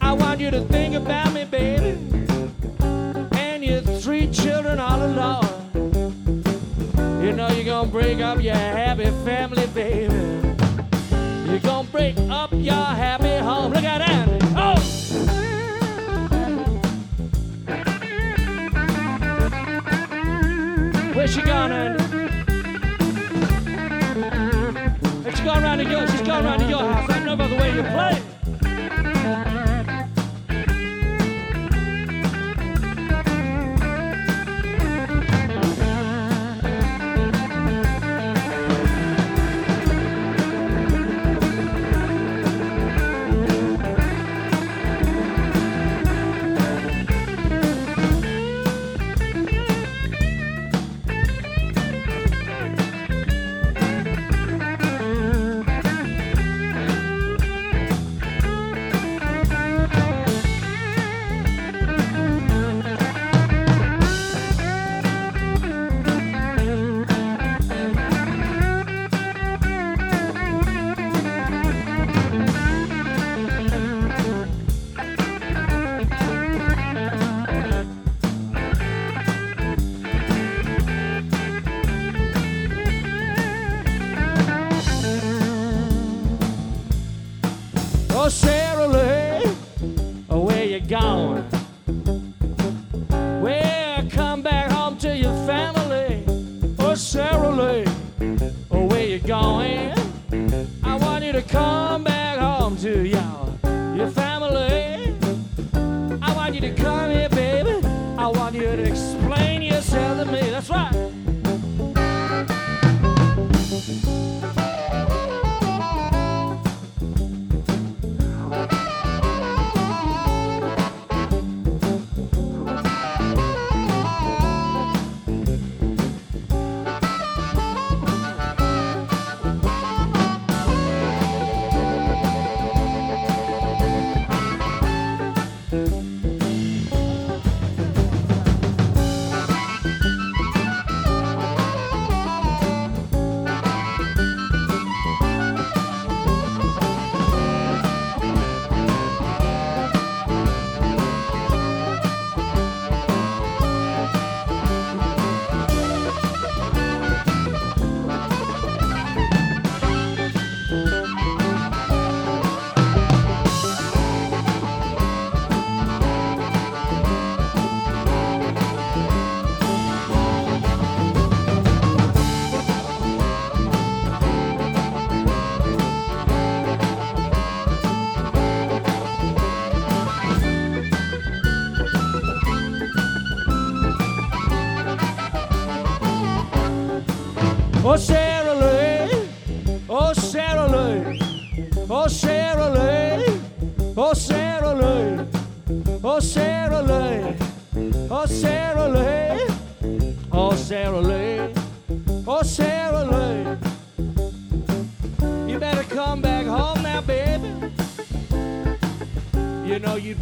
I 0.00 0.12
want 0.12 0.40
you 0.40 0.50
to 0.50 0.60
think 0.62 0.94
about 0.94 1.32
me, 1.32 1.44
baby, 1.44 1.98
and 3.32 3.64
your 3.64 3.80
three 3.80 4.30
children 4.30 4.78
all 4.78 5.02
alone. 5.02 5.44
You 7.22 7.32
know 7.32 7.48
you're 7.48 7.64
gonna 7.64 7.88
break 7.88 8.20
up 8.20 8.42
your 8.42 8.54
happy 8.54 9.10
family, 9.24 9.66
baby. 9.68 10.12
You're 11.48 11.60
gonna 11.60 11.88
break 11.88 12.16
up 12.30 12.52
your 12.52 12.74
happy 12.74 13.36
home. 13.38 13.72
Look 13.72 13.84
at 13.84 13.98
that. 13.98 14.28
Oh! 14.56 14.74
Where's 21.14 21.32
she 21.34 21.42
gone, 21.42 21.72
Andy? 21.72 22.02
Has 25.24 25.38
she 25.38 25.44
gone 25.44 25.62
round 25.62 25.80
to 25.80 25.88
your, 25.88 26.06
she's 26.08 26.22
gone 26.22 26.44
round 26.44 26.60
to 26.62 26.68
your 26.68 26.80
house. 26.80 27.10
I 27.10 27.24
know 27.24 27.36
by 27.36 27.46
the 27.46 27.56
way 27.56 27.74
you 27.74 27.82
play. 27.82 28.21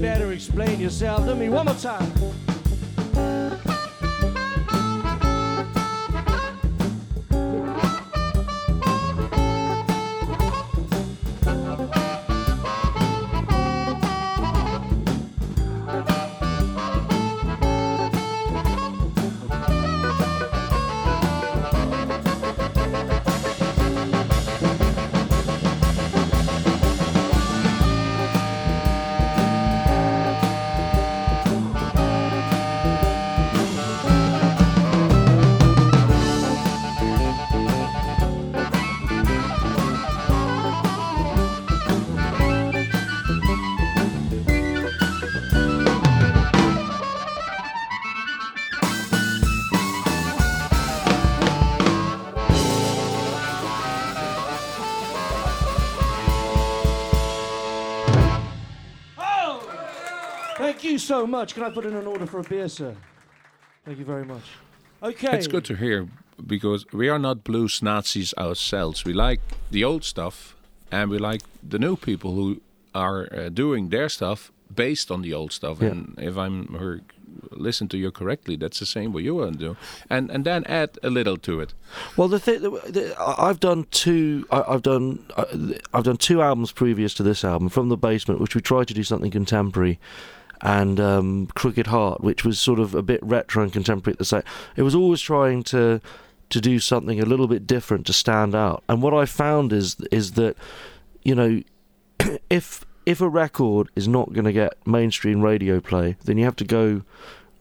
Better 0.01 0.33
explain 0.33 0.81
yourself 0.81 1.27
to 1.27 1.35
me 1.35 1.49
one 1.49 1.67
more 1.67 1.75
time. 1.75 2.20
So 61.11 61.27
much. 61.27 61.55
Can 61.55 61.65
I 61.65 61.71
put 61.71 61.85
in 61.87 61.95
an 61.97 62.07
order 62.07 62.27
for 62.27 62.39
a 62.41 62.45
beer, 62.45 62.69
sir? 62.69 62.95
Thank 63.85 63.99
you 63.99 64.05
very 64.05 64.25
much. 64.25 64.47
Okay. 65.03 65.37
It's 65.37 65.49
good 65.49 65.65
to 65.65 65.75
hear 65.75 66.07
because 66.47 66.87
we 66.93 67.09
are 67.09 67.19
not 67.19 67.43
blues 67.43 67.83
Nazis 67.83 68.33
ourselves. 68.39 69.05
We 69.05 69.13
like 69.13 69.41
the 69.71 69.83
old 69.85 70.05
stuff 70.05 70.55
and 70.93 71.11
we 71.11 71.19
like 71.19 71.43
the 71.69 71.79
new 71.79 71.97
people 71.97 72.31
who 72.39 72.61
are 72.95 73.29
uh, 73.33 73.49
doing 73.49 73.91
their 73.91 74.09
stuff 74.09 74.53
based 74.75 75.11
on 75.11 75.23
the 75.23 75.35
old 75.35 75.53
stuff. 75.53 75.79
Yeah. 75.81 75.91
And 75.91 76.15
if 76.19 76.37
I'm 76.37 76.75
heard, 76.75 77.03
listen 77.51 77.89
to 77.89 77.97
you 77.97 78.11
correctly, 78.13 78.57
that's 78.57 78.79
the 78.79 78.87
same 78.87 79.13
what 79.13 79.25
you 79.25 79.35
want 79.35 79.53
to 79.55 79.59
do. 79.59 79.77
And 80.09 80.31
and 80.31 80.45
then 80.45 80.65
add 80.67 80.91
a 81.03 81.11
little 81.11 81.39
to 81.39 81.61
it. 81.61 81.75
Well, 82.17 82.29
the 82.29 82.39
thing 82.39 82.63
the, 82.63 82.71
the, 82.71 83.03
I- 83.19 83.49
I've 83.49 83.59
done 83.59 83.87
two. 83.91 84.47
I, 84.51 84.63
I've 84.73 84.83
done. 84.83 85.19
I, 85.37 85.43
I've 85.93 86.05
done 86.05 86.19
two 86.19 86.41
albums 86.41 86.73
previous 86.73 87.15
to 87.15 87.23
this 87.25 87.45
album, 87.45 87.69
from 87.69 87.89
the 87.89 87.97
basement, 87.97 88.41
which 88.41 88.55
we 88.55 88.61
tried 88.61 88.87
to 88.89 88.95
do 88.95 89.03
something 89.03 89.33
contemporary, 89.33 89.99
and 90.63 91.01
um, 91.01 91.47
Crooked 91.55 91.87
Heart, 91.87 92.23
which 92.23 92.45
was 92.45 92.59
sort 92.59 92.79
of 92.79 92.95
a 92.95 93.03
bit 93.03 93.21
retro 93.23 93.63
and 93.63 93.73
contemporary 93.73 94.15
at 94.15 94.19
the 94.19 94.25
same. 94.25 94.43
It 94.77 94.83
was 94.83 94.95
always 94.95 95.21
trying 95.21 95.63
to 95.65 96.01
to 96.51 96.61
do 96.61 96.81
something 96.81 97.21
a 97.21 97.25
little 97.25 97.47
bit 97.47 97.65
different 97.67 98.07
to 98.07 98.13
stand 98.13 98.55
out. 98.55 98.83
And 98.89 99.03
what 99.03 99.15
I 99.15 99.25
found 99.25 99.73
is 99.73 99.97
is 100.11 100.33
that, 100.33 100.57
you 101.23 101.35
know, 101.35 101.63
if 102.51 102.85
if 103.07 103.21
a 103.21 103.29
record 103.29 103.89
is 103.97 104.07
not 104.07 104.33
going 104.33 104.45
to 104.45 104.53
get 104.53 104.75
mainstream 104.87 105.41
radio 105.41 105.81
play, 105.81 106.17
then 106.25 106.39
you 106.39 106.45
have 106.45 106.57
to 106.57 106.65
go 106.65 107.03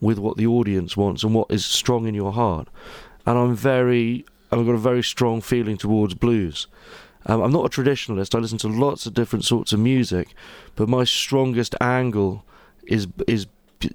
with 0.00 0.18
what 0.18 0.36
the 0.36 0.46
audience 0.46 0.96
wants 0.96 1.22
and 1.22 1.34
what 1.34 1.50
is 1.50 1.64
strong 1.64 2.06
in 2.06 2.14
your 2.14 2.32
heart. 2.32 2.68
And 3.26 3.38
I'm 3.38 3.54
very, 3.54 4.24
I've 4.50 4.64
got 4.64 4.72
a 4.72 4.78
very 4.78 5.02
strong 5.02 5.40
feeling 5.40 5.76
towards 5.76 6.14
blues. 6.14 6.66
Um, 7.26 7.42
I'm 7.42 7.52
not 7.52 7.66
a 7.66 7.68
traditionalist. 7.68 8.34
I 8.34 8.38
listen 8.38 8.58
to 8.58 8.68
lots 8.68 9.06
of 9.06 9.14
different 9.14 9.44
sorts 9.44 9.72
of 9.72 9.80
music, 9.80 10.34
but 10.74 10.88
my 10.88 11.04
strongest 11.04 11.74
angle 11.80 12.44
is 12.90 13.06
is 13.26 13.46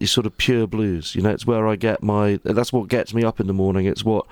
is 0.01 0.09
sort 0.09 0.25
of 0.25 0.35
pure 0.37 0.65
blues. 0.65 1.13
You 1.13 1.21
know, 1.21 1.29
it's 1.29 1.45
where 1.45 1.67
I 1.67 1.75
get 1.75 2.01
my. 2.01 2.39
That's 2.43 2.73
what 2.73 2.87
gets 2.87 3.13
me 3.13 3.23
up 3.23 3.39
in 3.39 3.47
the 3.47 3.53
morning. 3.53 3.85
It's 3.85 4.03
what 4.03 4.25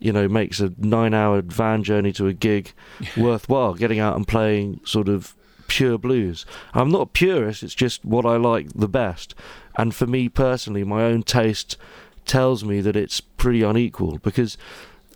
you 0.00 0.12
know 0.12 0.28
makes 0.28 0.60
a 0.60 0.72
nine-hour 0.78 1.42
van 1.42 1.82
journey 1.82 2.12
to 2.12 2.26
a 2.26 2.34
gig 2.34 2.72
worthwhile. 3.16 3.74
Getting 3.74 3.98
out 3.98 4.16
and 4.16 4.28
playing 4.28 4.80
sort 4.84 5.08
of 5.08 5.34
pure 5.68 5.98
blues. 5.98 6.44
I'm 6.74 6.90
not 6.90 7.02
a 7.02 7.06
purist. 7.06 7.62
It's 7.62 7.74
just 7.74 8.04
what 8.04 8.26
I 8.26 8.36
like 8.36 8.72
the 8.74 8.88
best. 8.88 9.34
And 9.76 9.94
for 9.94 10.06
me 10.06 10.28
personally, 10.28 10.82
my 10.84 11.04
own 11.04 11.22
taste 11.22 11.76
tells 12.26 12.64
me 12.64 12.80
that 12.80 12.96
it's 12.96 13.20
pretty 13.20 13.62
unequal 13.62 14.18
because 14.18 14.58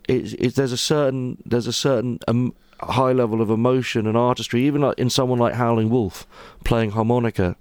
it's, 0.09 0.33
it's 0.35 0.57
there's 0.57 0.73
a 0.73 0.79
certain 0.79 1.43
there's 1.45 1.67
a 1.67 1.73
certain 1.73 2.19
um, 2.29 2.55
high 2.81 3.13
level 3.13 3.41
of 3.41 3.51
emotion 3.51 4.07
and 4.07 4.17
artistry, 4.17 4.63
even 4.63 4.83
like 4.83 4.99
in 4.99 5.11
someone 5.11 5.39
like 5.39 5.55
Howling 5.55 5.91
Wolf 5.91 6.27
playing 6.65 6.93
harmonica. 6.93 7.57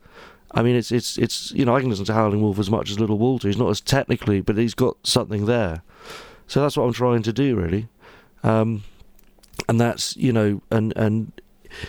I 0.53 0.61
mean, 0.63 0.75
it's 0.75 0.91
it's 0.91 1.17
it's 1.17 1.51
you 1.51 1.65
know 1.65 1.75
I 1.75 1.79
can 1.79 1.89
listen 1.89 2.05
to 2.05 2.13
Howling 2.13 2.41
Wolf 2.41 2.59
as 2.59 2.69
much 2.69 2.91
as 2.91 2.99
Little 2.99 3.17
Walter. 3.17 3.47
He's 3.47 3.57
not 3.57 3.69
as 3.69 3.81
technically, 3.81 4.41
but 4.41 4.57
he's 4.57 4.73
got 4.73 4.97
something 5.03 5.45
there. 5.45 5.81
So 6.47 6.61
that's 6.61 6.75
what 6.75 6.83
I'm 6.83 6.93
trying 6.93 7.23
to 7.23 7.33
do, 7.33 7.55
really. 7.55 7.87
Um, 8.43 8.83
and 9.69 9.79
that's 9.79 10.15
you 10.17 10.33
know, 10.33 10.61
and 10.69 10.93
and 10.95 11.31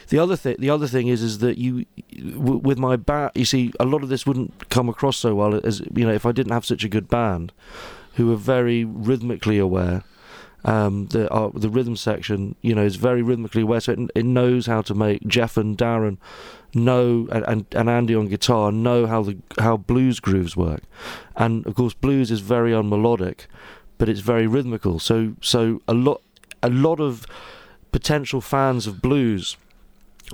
the 0.09 0.19
other 0.19 0.37
thing 0.37 0.57
the 0.59 0.71
other 0.71 0.87
thing 0.87 1.09
is 1.09 1.23
is 1.23 1.39
that 1.39 1.59
you 1.59 1.87
w- 2.11 2.59
with 2.59 2.79
my 2.79 2.97
band, 2.97 3.33
you 3.35 3.45
see, 3.45 3.73
a 3.81 3.85
lot 3.85 4.03
of 4.03 4.09
this 4.09 4.27
wouldn't 4.27 4.69
come 4.69 4.89
across 4.89 5.17
so 5.17 5.35
well 5.35 5.61
as 5.65 5.81
you 5.95 6.07
know 6.07 6.13
if 6.13 6.27
I 6.27 6.33
didn't 6.33 6.53
have 6.53 6.65
such 6.65 6.85
a 6.85 6.89
good 6.89 7.09
band 7.09 7.53
who 8.15 8.33
are 8.33 8.37
very 8.37 8.85
rhythmically 8.85 9.59
aware. 9.59 10.05
Um, 10.65 11.07
the 11.07 11.29
uh, 11.33 11.51
the 11.55 11.69
rhythm 11.69 11.97
section, 11.97 12.55
you 12.63 12.75
know, 12.75 12.85
is 12.85 12.97
very 12.97 13.21
rhythmically 13.21 13.63
aware, 13.63 13.81
so 13.81 13.93
it, 13.93 13.99
it 14.15 14.25
knows 14.25 14.67
how 14.67 14.81
to 14.83 14.95
make 14.95 15.27
Jeff 15.27 15.57
and 15.57 15.77
Darren 15.77 16.19
know 16.75 17.29
and, 17.31 17.45
and, 17.47 17.67
and 17.73 17.91
Andy 17.91 18.15
on 18.15 18.29
guitar 18.29 18.73
know 18.73 19.07
how 19.07 19.23
the 19.23 19.37
how 19.59 19.77
blues 19.77 20.21
grooves 20.21 20.57
work, 20.57 20.83
and 21.37 21.67
of 21.67 21.75
course 21.75 21.95
blues 21.95 22.31
is 22.31 22.41
very 22.41 22.71
unmelodic, 22.71 23.47
but 23.99 24.09
it's 24.09 24.21
very 24.21 24.47
rhythmical. 24.47 24.99
So 24.99 25.35
so 25.41 25.83
a 25.89 25.95
lot 25.95 26.23
a 26.63 26.71
lot 26.71 27.01
of 27.01 27.27
potential 27.91 28.41
fans 28.41 28.87
of 28.87 29.03
blues, 29.03 29.57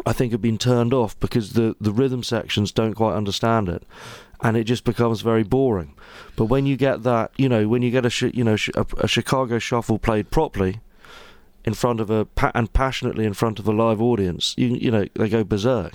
I 0.06 0.12
think, 0.12 0.32
have 0.32 0.42
been 0.42 0.58
turned 0.58 0.92
off 0.92 1.18
because 1.20 1.54
the 1.54 1.74
the 1.80 1.92
rhythm 1.92 2.22
sections 2.22 2.70
don't 2.70 2.94
quite 2.94 3.14
understand 3.14 3.68
it, 3.68 3.82
and 4.40 4.57
it 4.57 4.64
just 4.64 4.85
becomes 4.85 5.20
very 5.20 5.42
boring. 5.42 5.94
But 6.37 6.46
when 6.46 6.66
you 6.66 6.77
get 6.77 7.03
that, 7.03 7.33
you 7.37 7.48
know, 7.48 7.68
when 7.68 7.83
you 7.83 7.90
get 7.90 8.07
a 8.07 8.11
sh- 8.11 8.35
you 8.35 8.44
know 8.44 8.57
sh- 8.57 8.70
a, 8.74 8.87
a 8.98 9.09
Chicago 9.09 9.59
shuffle 9.59 9.98
played 9.98 10.31
properly, 10.31 10.81
in 11.64 11.74
front 11.74 12.01
of 12.01 12.09
a 12.09 12.24
pa- 12.24 12.53
and 12.55 12.72
passionately 12.72 13.27
in 13.27 13.35
front 13.35 13.59
of 13.59 13.68
a 13.68 13.72
live 13.72 14.01
audience, 14.01 14.55
you 14.57 14.68
you 14.68 14.90
know 14.90 15.05
they 15.14 15.29
go 15.29 15.44
berserk, 15.44 15.92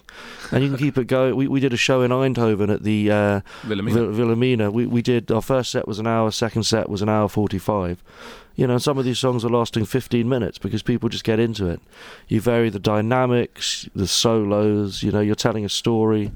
and 0.52 0.64
you 0.64 0.70
can 0.70 0.78
keep 0.78 0.98
it 0.98 1.08
going. 1.08 1.36
We 1.36 1.48
we 1.48 1.60
did 1.60 1.74
a 1.74 1.78
show 1.78 2.02
in 2.02 2.12
Eindhoven 2.12 2.72
at 2.72 2.84
the 2.84 3.10
uh, 3.10 3.42
Wilhelmina. 3.68 4.08
Wilhelmina. 4.12 4.72
We 4.72 4.86
we 4.86 5.02
did 5.02 5.32
our 5.32 5.42
first 5.42 5.72
set 5.72 5.88
was 5.88 6.00
an 6.00 6.08
hour, 6.08 6.32
second 6.32 6.64
set 6.64 6.90
was 6.90 7.02
an 7.02 7.10
hour 7.10 7.28
forty 7.30 7.58
five. 7.58 8.04
You 8.56 8.68
know, 8.68 8.78
some 8.78 9.00
of 9.00 9.06
these 9.06 9.18
songs 9.18 9.44
are 9.44 9.50
lasting 9.50 9.86
fifteen 9.86 10.30
minutes 10.30 10.60
because 10.60 10.84
people 10.84 11.10
just 11.10 11.24
get 11.24 11.40
into 11.40 11.68
it. 11.68 11.82
You 12.28 12.40
vary 12.40 12.70
the 12.70 12.80
dynamics, 12.80 13.90
the 13.96 14.08
solos. 14.08 15.02
You 15.02 15.12
know, 15.12 15.22
you're 15.22 15.34
telling 15.34 15.66
a 15.66 15.70
story. 15.70 16.32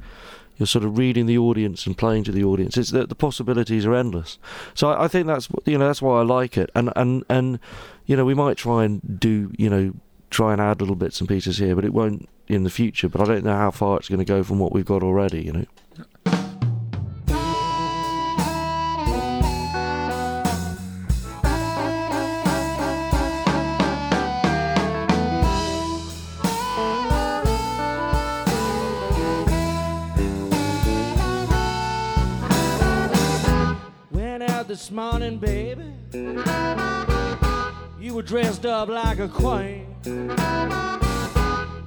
You're 0.57 0.67
sort 0.67 0.85
of 0.85 0.97
reading 0.97 1.25
the 1.25 1.37
audience 1.37 1.85
and 1.85 1.97
playing 1.97 2.23
to 2.25 2.31
the 2.31 2.43
audience. 2.43 2.77
It's 2.77 2.91
that 2.91 3.09
the 3.09 3.15
possibilities 3.15 3.85
are 3.85 3.93
endless. 3.93 4.39
So 4.73 4.89
I, 4.89 5.05
I 5.05 5.07
think 5.07 5.27
that's 5.27 5.47
you 5.65 5.77
know 5.77 5.87
that's 5.87 6.01
why 6.01 6.19
I 6.19 6.23
like 6.23 6.57
it. 6.57 6.69
And 6.75 6.91
and 6.95 7.23
and 7.29 7.59
you 8.05 8.15
know 8.15 8.25
we 8.25 8.33
might 8.33 8.57
try 8.57 8.83
and 8.83 9.19
do 9.19 9.51
you 9.57 9.69
know 9.69 9.93
try 10.29 10.51
and 10.51 10.61
add 10.61 10.81
little 10.81 10.95
bits 10.95 11.19
and 11.19 11.29
pieces 11.29 11.57
here, 11.57 11.75
but 11.75 11.85
it 11.85 11.93
won't 11.93 12.27
in 12.47 12.63
the 12.63 12.69
future. 12.69 13.09
But 13.09 13.21
I 13.21 13.25
don't 13.25 13.45
know 13.45 13.55
how 13.55 13.71
far 13.71 13.97
it's 13.97 14.09
going 14.09 14.19
to 14.19 14.25
go 14.25 14.43
from 14.43 14.59
what 14.59 14.73
we've 14.73 14.85
got 14.85 15.03
already. 15.03 15.43
You 15.43 15.53
know. 15.53 15.65
This 34.77 34.91
morning, 34.91 35.39
baby. 35.39 35.91
You 37.99 38.13
were 38.13 38.21
dressed 38.21 38.63
up 38.63 38.89
like 38.89 39.17
a 39.17 39.27
queen. 39.27 39.87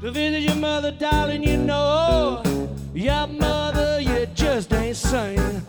To 0.00 0.10
visit 0.10 0.40
your 0.40 0.56
mother, 0.56 0.90
darling, 0.90 1.44
you 1.44 1.56
know. 1.56 2.42
Your 2.92 3.28
mother, 3.28 4.00
you 4.00 4.26
just 4.34 4.72
ain't 4.72 4.96
sane. 4.96 5.62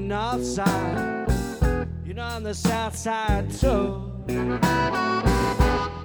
north 0.00 0.44
side, 0.44 1.28
you 2.04 2.14
know 2.14 2.22
I'm 2.22 2.42
the 2.42 2.54
south 2.54 2.96
side 2.96 3.50
too. 3.50 4.10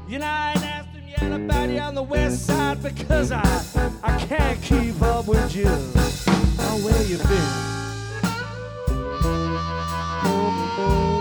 You 0.07 0.19
know 0.19 0.25
I 0.25 0.53
ain't 0.55 0.65
asked 0.65 0.89
him 0.89 1.07
yet 1.07 1.31
about 1.31 1.69
you 1.69 1.79
on 1.79 1.95
the 1.95 2.03
west 2.03 2.45
side 2.45 2.83
because 2.83 3.31
I 3.31 3.41
I 4.03 4.17
can't 4.25 4.61
keep 4.61 5.01
up 5.01 5.27
with 5.27 5.55
you. 5.55 5.67
Oh, 5.67 6.81
where 6.83 7.03
you 7.03 7.17
been? 7.17 7.75
Oh, 10.27 10.75
oh. 10.77 11.14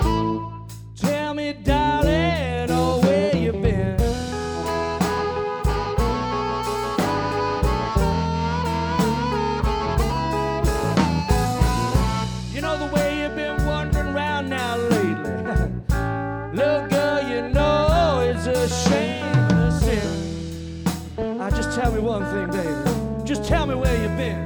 where 23.84 24.02
you 24.02 24.08
been. 24.16 24.43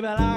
baby. 0.00 0.29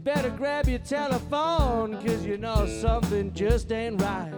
You 0.00 0.04
better 0.04 0.30
grab 0.30 0.66
your 0.66 0.78
telephone, 0.78 2.00
cause 2.00 2.24
you 2.24 2.38
know 2.38 2.64
something 2.80 3.34
just 3.34 3.70
ain't 3.70 4.00
right. 4.00 4.32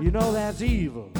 You 0.00 0.12
know 0.12 0.32
that's 0.32 0.62
evil. 0.62 1.10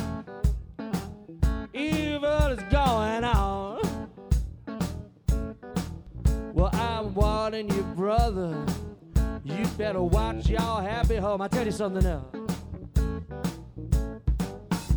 Evil 1.73 2.47
is 2.53 2.62
going 2.71 3.25
on. 3.25 4.09
Well, 6.53 6.71
I'm 6.75 7.12
warning 7.17 7.69
you, 7.75 7.83
brother. 7.97 8.65
You 9.43 9.67
better 9.77 10.01
watch 10.01 10.49
your 10.49 10.61
happy 10.61 11.17
home. 11.17 11.43
I 11.43 11.49
tell 11.49 11.67
you 11.67 11.73
something 11.73 12.07
else. 12.07 12.33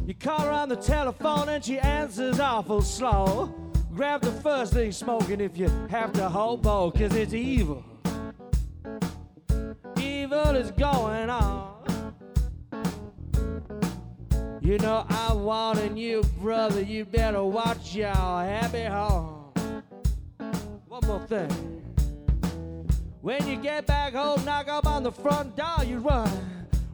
You 0.05 0.13
call 0.13 0.41
her 0.41 0.51
on 0.51 0.69
the 0.69 0.75
telephone 0.75 1.49
and 1.49 1.65
she 1.65 1.79
answers 1.79 2.39
awful 2.39 2.83
slow. 2.83 3.66
Grab 3.97 4.21
the 4.21 4.31
first 4.31 4.73
thing 4.73 4.91
smoking 4.91 5.41
if 5.41 5.57
you 5.57 5.67
have 5.89 6.13
to 6.13 6.29
hobo, 6.29 6.91
cause 6.91 7.15
it's 7.15 7.33
evil. 7.33 7.83
Evil 9.99 10.55
is 10.55 10.69
going 10.69 11.31
on. 11.31 11.73
You 14.61 14.77
know 14.77 15.03
I'm 15.09 15.43
warning 15.43 15.97
you, 15.97 16.21
brother, 16.39 16.79
you 16.79 17.05
better 17.05 17.43
watch 17.43 17.95
your 17.95 18.13
happy 18.13 18.83
home. 18.83 19.51
One 20.87 21.07
more 21.07 21.25
thing. 21.25 21.49
When 23.21 23.47
you 23.47 23.55
get 23.55 23.87
back 23.87 24.13
home, 24.13 24.45
knock 24.45 24.67
up 24.67 24.85
on 24.85 25.01
the 25.01 25.11
front 25.11 25.55
door, 25.55 25.83
you 25.83 25.97
run. 25.97 26.29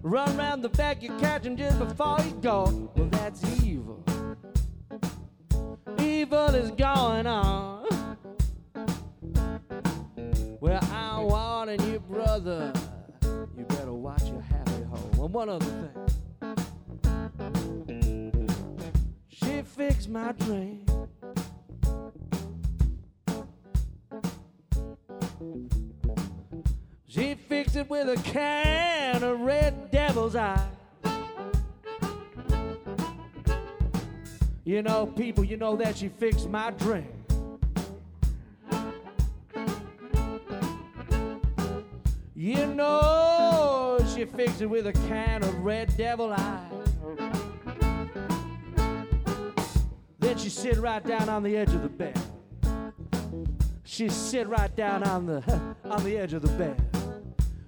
Run 0.03 0.37
round 0.37 0.63
the 0.63 0.69
back, 0.69 1.03
you 1.03 1.09
catch 1.17 1.43
him 1.43 1.57
just 1.57 1.79
before 1.79 2.21
you 2.21 2.31
go. 2.41 2.89
Well, 2.95 3.09
that's 3.09 3.43
evil. 3.61 4.01
Evil 6.33 6.55
is 6.55 6.71
going 6.71 7.27
on. 7.27 7.85
Well, 10.59 10.83
I'm 10.91 11.25
warning 11.25 11.79
you, 11.91 11.99
brother. 11.99 12.73
You 13.55 13.65
better 13.69 13.93
watch 13.93 14.23
your 14.23 14.41
happy 14.41 14.81
home. 14.81 15.11
And 15.13 15.31
one 15.31 15.49
other 15.49 15.63
thing. 15.63 15.91
She 19.27 19.61
fixed 19.61 20.09
my 20.09 20.31
drink. 20.31 20.89
She 27.05 27.35
fixed 27.35 27.75
it 27.75 27.87
with 27.87 28.09
a 28.09 28.17
can 28.23 29.21
of 29.21 29.39
red 29.41 29.91
devil's 29.91 30.35
eye. 30.35 30.72
You 34.65 34.81
know, 34.81 35.05
people, 35.05 35.43
you 35.43 35.57
know 35.57 35.75
that 35.75 35.97
she 35.97 36.07
fixed 36.07 36.49
my 36.49 36.71
drink. 36.71 37.07
You 42.33 42.67
know 42.67 43.99
she 44.13 44.25
fixed 44.25 44.61
it 44.61 44.65
with 44.65 44.87
a 44.87 44.93
can 45.07 45.43
of 45.43 45.59
red 45.59 45.95
devil 45.97 46.31
eye. 46.31 46.65
Then 50.19 50.37
she 50.37 50.49
sit 50.49 50.77
right 50.77 51.03
down 51.05 51.27
on 51.27 51.43
the 51.43 51.57
edge 51.57 51.73
of 51.73 51.83
the 51.83 51.89
bed. 51.89 52.19
She 53.83 54.07
sit 54.07 54.47
right 54.47 54.73
down 54.75 55.03
on 55.03 55.25
the 55.25 55.43
on 55.83 56.03
the 56.05 56.17
edge 56.17 56.33
of 56.33 56.41
the 56.41 56.51
bed. 56.57 56.81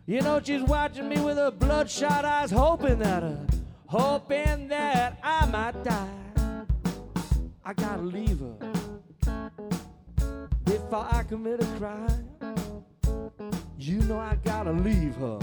You 0.06 0.22
know 0.22 0.40
she's 0.42 0.62
watching 0.62 1.10
me 1.10 1.20
with 1.20 1.38
her 1.38 1.52
bloodshot 1.52 2.24
eyes, 2.24 2.52
hoping 2.52 3.00
that 3.00 3.24
uh, 3.24 3.36
hoping 3.88 4.70
that 4.70 5.20
I 5.22 5.46
might 5.46 5.84
die. 5.84 6.25
I 7.68 7.74
gotta 7.74 8.04
leave 8.04 8.42
her 8.42 8.72
before 10.66 11.08
I 11.10 11.24
commit 11.24 11.64
a 11.64 11.66
crime. 11.80 12.30
You 13.80 14.02
know 14.02 14.20
I 14.20 14.36
gotta 14.44 14.72
leave 14.72 15.16
her 15.16 15.40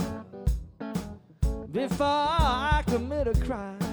before 1.69 2.07
I 2.07 2.81
commit 2.87 3.27
a 3.27 3.33
crime. 3.33 3.92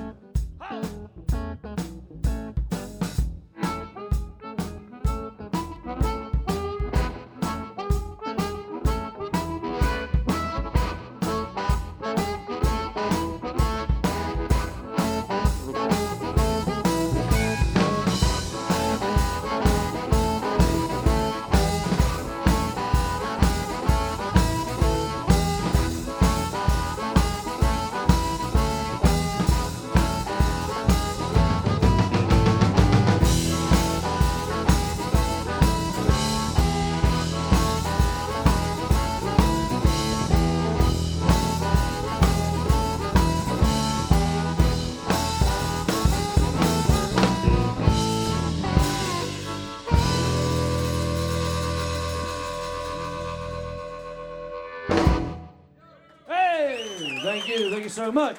Thank 57.71 57.85
you, 57.85 57.89
so 57.89 58.11
much. 58.13 58.37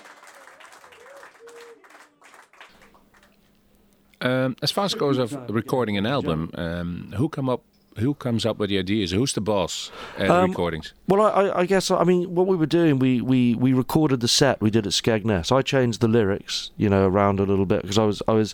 Um, 4.22 4.56
as 4.62 4.70
far 4.72 4.86
as 4.86 4.94
goes 4.94 5.18
of 5.18 5.36
recording 5.50 5.98
an 5.98 6.06
album, 6.06 6.52
um, 6.56 7.14
who 7.18 7.28
come 7.30 7.50
up? 7.50 7.64
Who 7.98 8.14
comes 8.14 8.46
up 8.46 8.58
with 8.58 8.70
the 8.70 8.78
ideas? 8.80 9.12
Who's 9.12 9.34
the 9.34 9.42
boss 9.42 9.92
at 10.18 10.30
Um, 10.30 10.52
recordings? 10.52 10.94
Well, 11.10 11.22
I, 11.26 11.30
I- 11.48 11.60
I 11.62 11.66
guess 11.66 11.92
I 11.92 12.04
mean 12.06 12.34
what 12.34 12.48
we 12.48 12.56
were 12.56 12.66
doing. 12.68 13.00
We, 13.00 13.20
we, 13.20 13.54
we 13.56 13.74
recorded 13.74 14.22
the 14.22 14.30
set 14.30 14.62
we 14.62 14.70
did 14.70 14.88
at 14.88 14.94
Skegness. 14.94 15.52
I 15.52 15.62
changed 15.62 16.00
the 16.00 16.08
lyrics, 16.08 16.72
you 16.78 16.88
know, 16.88 17.06
around 17.06 17.42
a 17.42 17.44
little 17.44 17.66
bit 17.66 17.82
because 17.82 17.98
I 17.98 18.06
was 18.06 18.22
I 18.30 18.32
was 18.34 18.54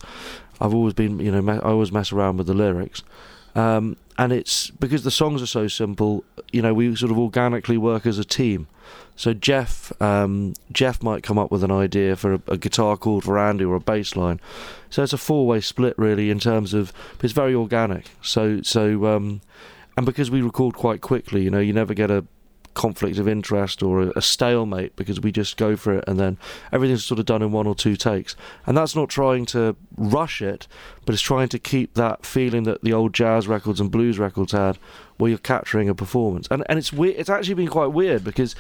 I've 0.59 0.73
always 0.73 0.93
been 0.95 1.19
you 1.19 1.31
know 1.31 1.41
me- 1.43 1.53
I 1.53 1.69
always 1.69 1.91
mess 1.91 2.11
around 2.11 2.37
with 2.37 2.47
the 2.47 2.55
lyrics, 2.55 3.03
um, 3.55 3.97
and 4.17 4.33
it's 4.33 4.69
because 4.71 5.03
the 5.03 5.11
songs 5.11 5.41
are 5.41 5.47
so 5.47 5.67
simple. 5.67 6.23
You 6.51 6.61
know, 6.61 6.73
we 6.73 6.95
sort 6.95 7.11
of 7.11 7.19
organically 7.19 7.77
work 7.77 8.05
as 8.05 8.17
a 8.17 8.25
team. 8.25 8.67
So 9.15 9.33
Jeff 9.33 9.91
um, 10.01 10.53
Jeff 10.71 11.01
might 11.03 11.23
come 11.23 11.37
up 11.37 11.51
with 11.51 11.63
an 11.63 11.71
idea 11.71 12.15
for 12.15 12.35
a, 12.35 12.41
a 12.47 12.57
guitar 12.57 12.97
chord 12.97 13.23
for 13.23 13.37
Andy 13.37 13.65
or 13.65 13.75
a 13.75 13.79
bass 13.79 14.15
line. 14.15 14.39
So 14.89 15.03
it's 15.03 15.13
a 15.13 15.17
four 15.17 15.45
way 15.45 15.59
split 15.59 15.97
really 15.97 16.29
in 16.29 16.39
terms 16.39 16.73
of 16.73 16.93
it's 17.21 17.33
very 17.33 17.53
organic. 17.53 18.11
So 18.21 18.61
so 18.61 19.05
um, 19.07 19.41
and 19.95 20.05
because 20.05 20.29
we 20.29 20.41
record 20.41 20.75
quite 20.75 21.01
quickly, 21.01 21.43
you 21.43 21.49
know, 21.49 21.59
you 21.59 21.73
never 21.73 21.93
get 21.93 22.11
a 22.11 22.25
conflict 22.77 23.17
of 23.17 23.27
interest 23.27 23.81
or 23.81 24.13
a, 24.15 24.21
stalemate 24.21 24.95
because 24.95 25.19
we 25.19 25.31
just 25.31 25.57
go 25.57 25.75
for 25.75 25.93
it 25.93 26.03
and 26.07 26.19
then 26.19 26.37
everything's 26.71 27.03
sort 27.03 27.19
of 27.19 27.25
done 27.25 27.41
in 27.41 27.51
one 27.51 27.65
or 27.65 27.73
two 27.73 27.95
takes. 27.95 28.35
And 28.67 28.77
that's 28.77 28.95
not 28.95 29.09
trying 29.09 29.47
to 29.47 29.75
rush 29.97 30.43
it, 30.43 30.67
but 31.03 31.13
it's 31.13 31.21
trying 31.21 31.49
to 31.49 31.59
keep 31.59 31.95
that 31.95 32.23
feeling 32.23 32.63
that 32.63 32.83
the 32.83 32.93
old 32.93 33.13
jazz 33.13 33.47
records 33.47 33.81
and 33.81 33.89
blues 33.89 34.19
records 34.19 34.51
had 34.51 34.77
where 35.17 35.29
you're 35.29 35.39
capturing 35.39 35.89
a 35.89 35.95
performance. 35.95 36.47
And 36.51 36.63
and 36.69 36.77
it's 36.77 36.93
weird 36.93 37.15
it's 37.17 37.29
actually 37.29 37.55
been 37.55 37.67
quite 37.67 37.87
weird 37.87 38.23
because 38.23 38.55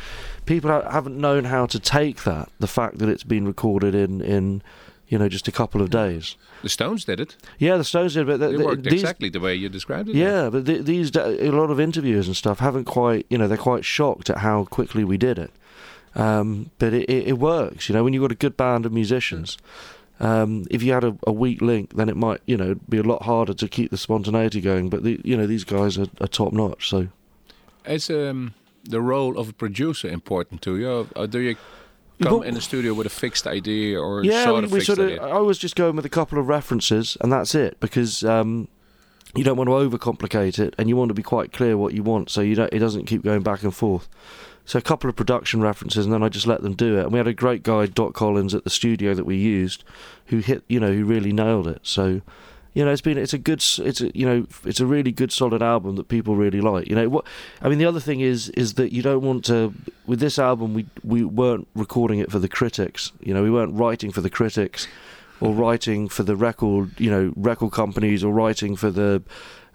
people 0.47 0.71
ha- 0.71 0.89
haven't 0.89 1.17
known 1.17 1.45
how 1.45 1.67
to 1.67 1.79
take 1.79 2.23
that, 2.23 2.49
the 2.59 2.67
fact 2.67 2.97
that 2.97 3.09
it's 3.09 3.23
been 3.23 3.45
recorded 3.45 3.93
in 3.93 4.21
in 4.21 4.63
you 5.07 5.17
know 5.17 5.29
just 5.29 5.47
a 5.47 5.51
couple 5.51 5.81
of 5.81 5.89
days. 5.89 6.35
The 6.63 6.69
Stones 6.69 7.05
did 7.05 7.19
it. 7.19 7.35
Yeah, 7.59 7.77
the 7.77 7.83
Stones 7.83 8.13
did, 8.15 8.27
but 8.27 8.37
They 8.39 8.47
th- 8.47 8.57
th- 8.57 8.65
worked 8.67 8.83
these 8.83 8.93
exactly 9.01 9.29
the 9.29 9.39
way 9.39 9.55
you 9.55 9.69
described 9.69 10.09
it. 10.09 10.15
yeah, 10.15 10.49
but 10.49 10.65
th- 10.65 10.83
these 10.85 11.15
a 11.15 11.51
lot 11.51 11.69
of 11.69 11.79
interviewers 11.79 12.27
and 12.27 12.35
stuff 12.35 12.59
haven't 12.59 12.85
quite, 12.85 13.25
you 13.29 13.37
know, 13.37 13.47
they're 13.47 13.57
quite 13.57 13.85
shocked 13.85 14.29
at 14.29 14.37
how 14.39 14.65
quickly 14.65 15.03
we 15.03 15.17
did 15.17 15.37
it. 15.39 15.51
Um, 16.15 16.71
but 16.79 16.93
it, 16.93 17.07
it, 17.09 17.27
it 17.27 17.37
works, 17.39 17.87
you 17.89 17.93
know, 17.95 18.03
when 18.03 18.13
you've 18.13 18.23
got 18.23 18.31
a 18.31 18.35
good 18.35 18.57
band 18.57 18.85
of 18.85 18.91
musicians. 18.91 19.57
Um, 20.19 20.65
if 20.71 20.81
you 20.81 20.93
had 20.93 21.03
a, 21.03 21.15
a 21.27 21.31
weak 21.31 21.61
link, 21.61 21.93
then 21.95 22.09
it 22.09 22.17
might, 22.17 22.41
you 22.47 22.57
know, 22.57 22.75
be 22.89 22.97
a 22.97 23.03
lot 23.03 23.21
harder 23.23 23.53
to 23.53 23.67
keep 23.67 23.91
the 23.91 23.97
spontaneity 23.97 24.61
going. 24.61 24.89
But 24.89 25.03
the, 25.03 25.21
you 25.23 25.37
know, 25.37 25.45
these 25.45 25.63
guys 25.63 25.95
are, 25.99 26.07
are 26.19 26.27
top 26.27 26.53
notch. 26.53 26.89
So 26.89 27.09
Is 27.85 28.09
um, 28.09 28.55
the 28.83 28.99
role 28.99 29.37
of 29.37 29.47
a 29.49 29.53
producer 29.53 30.07
important 30.09 30.63
to 30.63 30.75
you, 30.77 31.07
or 31.15 31.27
do 31.27 31.37
you 31.39 31.55
come 32.25 32.43
in 32.43 32.53
the 32.53 32.61
studio 32.61 32.93
with 32.93 33.07
a 33.07 33.11
fixed 33.11 33.47
idea 33.47 33.99
or 33.99 34.23
yeah, 34.23 34.45
sort 34.45 34.59
we, 34.59 34.65
of 34.65 34.71
we 34.71 34.79
fixed 34.79 34.87
sort 34.87 34.99
of. 34.99 35.05
idea? 35.05 35.21
I 35.21 35.39
was 35.39 35.57
just 35.57 35.75
going 35.75 35.95
with 35.95 36.05
a 36.05 36.09
couple 36.09 36.39
of 36.39 36.47
references, 36.47 37.17
and 37.21 37.31
that's 37.31 37.55
it 37.55 37.79
because 37.79 38.23
um, 38.23 38.67
you 39.35 39.43
don't 39.43 39.57
want 39.57 39.67
to 39.69 39.73
overcomplicate 39.73 40.59
it, 40.59 40.73
and 40.77 40.89
you 40.89 40.95
want 40.95 41.09
to 41.09 41.15
be 41.15 41.23
quite 41.23 41.51
clear 41.51 41.77
what 41.77 41.93
you 41.93 42.03
want, 42.03 42.29
so 42.29 42.41
you 42.41 42.55
don't. 42.55 42.73
It 42.73 42.79
doesn't 42.79 43.05
keep 43.05 43.23
going 43.23 43.41
back 43.43 43.63
and 43.63 43.73
forth. 43.73 44.07
So 44.65 44.77
a 44.77 44.81
couple 44.81 45.09
of 45.09 45.15
production 45.15 45.61
references, 45.61 46.05
and 46.05 46.13
then 46.13 46.21
I 46.21 46.27
just 46.27 46.45
let 46.45 46.61
them 46.61 46.73
do 46.73 46.97
it. 46.97 47.03
And 47.03 47.13
we 47.13 47.19
had 47.19 47.27
a 47.27 47.33
great 47.33 47.63
guy, 47.63 47.85
Doc 47.85 48.13
Collins, 48.13 48.53
at 48.53 48.65
the 48.65 48.69
studio 48.69 49.13
that 49.13 49.25
we 49.25 49.37
used, 49.37 49.85
who 50.25 50.39
hit, 50.39 50.63
you 50.67 50.77
know, 50.77 50.91
who 50.91 51.05
really 51.05 51.31
nailed 51.31 51.69
it. 51.69 51.79
So, 51.83 52.21
you 52.77 52.85
know, 52.85 52.91
it's 52.91 53.01
been 53.01 53.17
it's 53.17 53.33
a 53.33 53.39
good 53.39 53.63
it's 53.79 54.01
a 54.01 54.15
you 54.15 54.23
know, 54.23 54.45
it's 54.63 54.79
a 54.79 54.85
really 54.85 55.11
good 55.11 55.31
solid 55.31 55.63
album 55.63 55.95
that 55.95 56.09
people 56.09 56.35
really 56.35 56.61
like. 56.61 56.87
You 56.87 56.95
know, 56.95 57.09
what 57.09 57.25
I 57.59 57.69
mean, 57.69 57.79
the 57.79 57.87
other 57.87 57.99
thing 57.99 58.19
is 58.19 58.49
is 58.49 58.75
that 58.75 58.93
you 58.93 59.01
don't 59.01 59.23
want 59.23 59.45
to 59.45 59.73
with 60.05 60.19
this 60.19 60.37
album 60.37 60.75
we 60.75 60.85
we 61.03 61.23
weren't 61.23 61.67
recording 61.73 62.19
it 62.19 62.31
for 62.31 62.37
the 62.37 62.47
critics. 62.47 63.11
You 63.19 63.33
know, 63.33 63.41
we 63.41 63.49
weren't 63.49 63.73
writing 63.73 64.11
for 64.11 64.21
the 64.21 64.29
critics 64.29 64.87
or 65.41 65.55
writing 65.55 66.07
for 66.07 66.21
the 66.21 66.35
record, 66.35 66.91
you 66.99 67.09
know, 67.09 67.33
record 67.35 67.71
companies 67.71 68.23
or 68.23 68.31
writing 68.31 68.75
for 68.75 68.91
the 68.91 69.23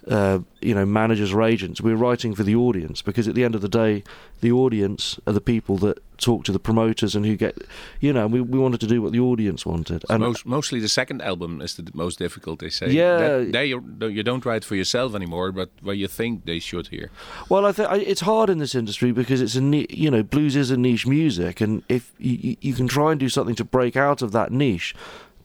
uh, 0.09 0.41
you 0.61 0.75
know 0.75 0.85
managers 0.85 1.33
or 1.33 1.43
agents. 1.43 1.81
We're 1.81 1.97
writing 1.97 2.35
for 2.35 2.43
the 2.43 2.55
audience 2.57 3.03
because 3.03 3.29
at 3.29 3.35
the 3.35 3.45
end 3.45 3.55
of 3.55 3.61
the 3.61 3.69
day, 3.69 4.03
the 4.41 4.51
audience 4.53 5.19
are 5.27 5.33
the 5.33 5.41
people 5.41 5.77
that 5.79 5.99
talk 6.19 6.45
to 6.45 6.53
the 6.53 6.59
promoters 6.59 7.17
and 7.17 7.27
who 7.27 7.37
get, 7.37 7.57
you 8.01 8.13
know, 8.13 8.27
we 8.27 8.41
we 8.41 8.59
wanted 8.59 8.81
to 8.81 8.87
do 8.87 9.01
what 9.03 9.13
the 9.13 9.21
audience 9.21 9.65
wanted. 9.67 10.05
And 10.09 10.21
Most, 10.23 10.47
mostly 10.47 10.81
the 10.81 10.89
second 10.89 11.23
album 11.23 11.61
is 11.61 11.75
the 11.75 11.89
most 11.95 12.19
difficult. 12.19 12.59
They 12.61 12.71
say. 12.71 12.91
Yeah. 12.91 13.19
That, 13.19 13.53
there 13.53 13.65
you 13.65 13.83
you 14.01 14.23
don't 14.23 14.45
write 14.45 14.65
for 14.65 14.77
yourself 14.77 15.15
anymore, 15.15 15.53
but 15.53 15.71
what 15.83 15.97
you 15.97 16.09
think 16.09 16.45
they 16.45 16.59
should 16.61 16.89
hear. 16.89 17.11
Well, 17.49 17.65
I 17.67 17.73
think 17.73 17.89
it's 18.09 18.23
hard 18.23 18.51
in 18.51 18.59
this 18.59 18.75
industry 18.75 19.13
because 19.13 19.41
it's 19.41 19.55
a 19.57 19.61
ni- 19.61 19.87
you 19.91 20.11
know 20.11 20.23
blues 20.23 20.57
is 20.57 20.71
a 20.71 20.77
niche 20.77 21.07
music, 21.07 21.61
and 21.61 21.83
if 21.89 22.13
you, 22.19 22.57
you- 22.61 22.75
can 22.75 22.89
try 22.89 23.11
and 23.13 23.21
do 23.21 23.29
something 23.29 23.55
to 23.57 23.65
break 23.65 23.97
out 23.97 24.23
of 24.23 24.33
that 24.33 24.51
niche, 24.51 24.95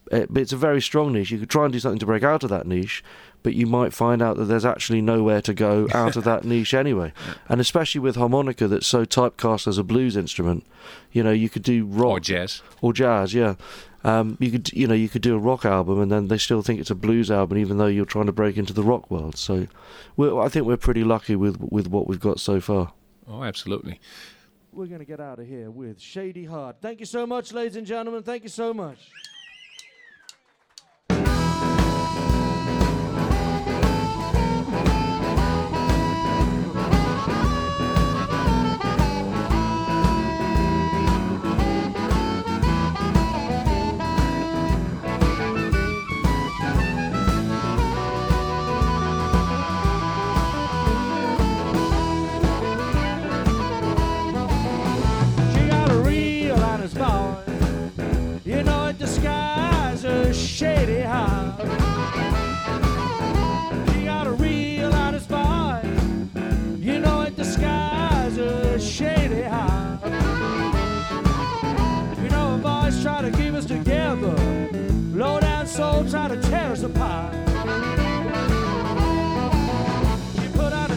but 0.09 0.37
it's 0.37 0.53
a 0.53 0.57
very 0.57 0.81
strong 0.81 1.11
niche. 1.13 1.31
You 1.31 1.39
could 1.39 1.49
try 1.49 1.65
and 1.65 1.73
do 1.73 1.79
something 1.79 1.99
to 1.99 2.05
break 2.05 2.23
out 2.23 2.43
of 2.43 2.49
that 2.49 2.65
niche, 2.65 3.03
but 3.43 3.53
you 3.53 3.65
might 3.65 3.93
find 3.93 4.21
out 4.21 4.37
that 4.37 4.45
there's 4.45 4.65
actually 4.65 5.01
nowhere 5.01 5.41
to 5.41 5.53
go 5.53 5.87
out 5.93 6.15
of 6.15 6.23
that 6.25 6.43
niche 6.43 6.73
anyway. 6.73 7.13
And 7.47 7.61
especially 7.61 7.99
with 7.99 8.15
harmonica, 8.15 8.67
that's 8.67 8.87
so 8.87 9.05
typecast 9.05 9.67
as 9.67 9.77
a 9.77 9.83
blues 9.83 10.17
instrument, 10.17 10.65
you 11.11 11.23
know, 11.23 11.31
you 11.31 11.49
could 11.49 11.63
do 11.63 11.85
rock 11.85 12.09
Or 12.11 12.19
jazz. 12.19 12.61
or 12.81 12.93
jazz, 12.93 13.33
yeah. 13.33 13.55
Um, 14.03 14.37
you 14.39 14.51
could, 14.51 14.71
you 14.73 14.87
know, 14.87 14.93
you 14.93 15.09
could 15.09 15.21
do 15.21 15.35
a 15.35 15.39
rock 15.39 15.65
album, 15.65 15.99
and 15.99 16.11
then 16.11 16.27
they 16.27 16.37
still 16.37 16.61
think 16.61 16.79
it's 16.79 16.91
a 16.91 16.95
blues 16.95 17.29
album, 17.31 17.57
even 17.57 17.77
though 17.77 17.87
you're 17.87 18.05
trying 18.05 18.27
to 18.27 18.31
break 18.31 18.55
into 18.57 18.71
the 18.71 18.83
rock 18.83 19.09
world. 19.11 19.35
So, 19.37 19.67
we're, 20.15 20.39
I 20.39 20.47
think 20.49 20.65
we're 20.65 20.77
pretty 20.77 21.03
lucky 21.03 21.35
with 21.35 21.57
with 21.59 21.87
what 21.87 22.07
we've 22.07 22.19
got 22.19 22.39
so 22.39 22.61
far. 22.61 22.93
Oh, 23.27 23.43
absolutely. 23.43 23.99
We're 24.71 24.85
going 24.85 24.99
to 24.99 25.05
get 25.05 25.19
out 25.19 25.39
of 25.39 25.47
here 25.47 25.71
with 25.71 25.99
Shady 25.99 26.45
Heart. 26.45 26.77
Thank 26.81 26.99
you 26.99 27.05
so 27.05 27.25
much, 27.25 27.51
ladies 27.51 27.75
and 27.75 27.85
gentlemen. 27.87 28.23
Thank 28.23 28.43
you 28.43 28.49
so 28.49 28.73
much. 28.73 28.99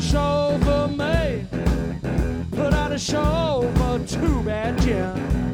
Show 0.00 0.58
for 0.62 0.88
me 0.88 1.46
put 2.52 2.72
on 2.72 2.92
a 2.92 2.98
show 2.98 3.70
for 3.76 3.98
two 4.06 4.42
Bad 4.42 4.80
Jim. 4.80 5.49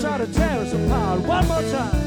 Try 0.00 0.18
to 0.18 0.26
tear 0.26 0.60
us 0.60 0.72
apart. 0.72 1.20
One 1.20 1.48
more 1.48 1.62
time. 1.62 2.03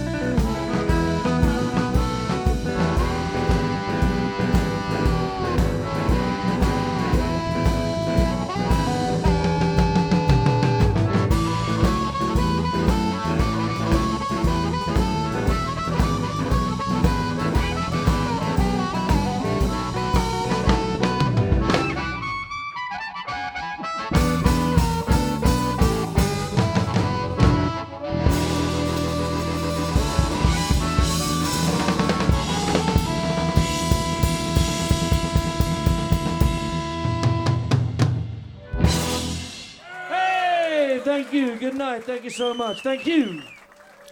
Night. 41.87 42.03
Thank 42.03 42.23
you 42.23 42.29
so 42.29 42.53
much. 42.53 42.81
Thank 42.81 43.05
you. 43.05 43.41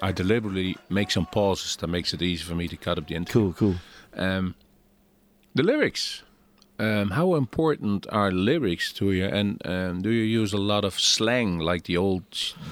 I 0.02 0.12
deliberately 0.12 0.76
make 0.90 1.12
some 1.12 1.26
pauses 1.26 1.76
that 1.78 1.88
makes 1.88 2.14
it 2.14 2.22
easy 2.22 2.44
for 2.44 2.56
me 2.56 2.68
to 2.68 2.78
cut 2.78 2.98
up 2.98 3.08
the 3.08 3.16
end. 3.16 3.30
Cool, 3.30 3.54
cool. 3.54 3.76
Um, 4.16 4.56
the 5.54 5.64
lyrics. 5.64 6.24
Um, 6.78 7.12
how 7.12 7.36
important 7.36 8.06
are 8.12 8.32
lyrics 8.32 8.92
to 8.94 9.14
you? 9.14 9.26
And 9.26 9.66
um, 9.66 10.02
do 10.02 10.10
you 10.10 10.24
use 10.24 10.52
a 10.52 10.58
lot 10.58 10.84
of 10.84 11.00
slang 11.00 11.60
like 11.60 11.86
the 11.86 11.96
old 11.96 12.24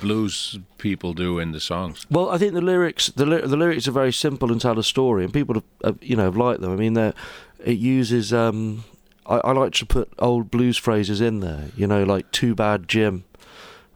blues 0.01 0.59
people 0.77 1.13
do 1.13 1.39
in 1.39 1.53
the 1.53 1.61
songs? 1.61 2.05
Well, 2.09 2.29
I 2.29 2.37
think 2.37 2.53
the 2.53 2.61
lyrics, 2.61 3.07
the, 3.07 3.25
ly- 3.25 3.47
the 3.47 3.55
lyrics 3.55 3.87
are 3.87 3.93
very 3.93 4.11
simple 4.11 4.51
and 4.51 4.59
tell 4.59 4.77
a 4.77 4.83
story, 4.83 5.23
and 5.23 5.33
people 5.33 5.55
have, 5.55 5.63
have 5.85 5.97
you 6.01 6.17
know, 6.17 6.25
have 6.25 6.35
liked 6.35 6.59
them. 6.59 6.73
I 6.73 6.75
mean, 6.75 6.97
it 6.97 7.77
uses. 7.77 8.33
Um, 8.33 8.83
I, 9.25 9.37
I 9.37 9.51
like 9.53 9.71
to 9.75 9.85
put 9.85 10.11
old 10.19 10.51
blues 10.51 10.77
phrases 10.77 11.21
in 11.21 11.39
there. 11.39 11.69
You 11.77 11.87
know, 11.87 12.03
like 12.03 12.29
"Too 12.31 12.53
bad, 12.55 12.89
Jim," 12.89 13.23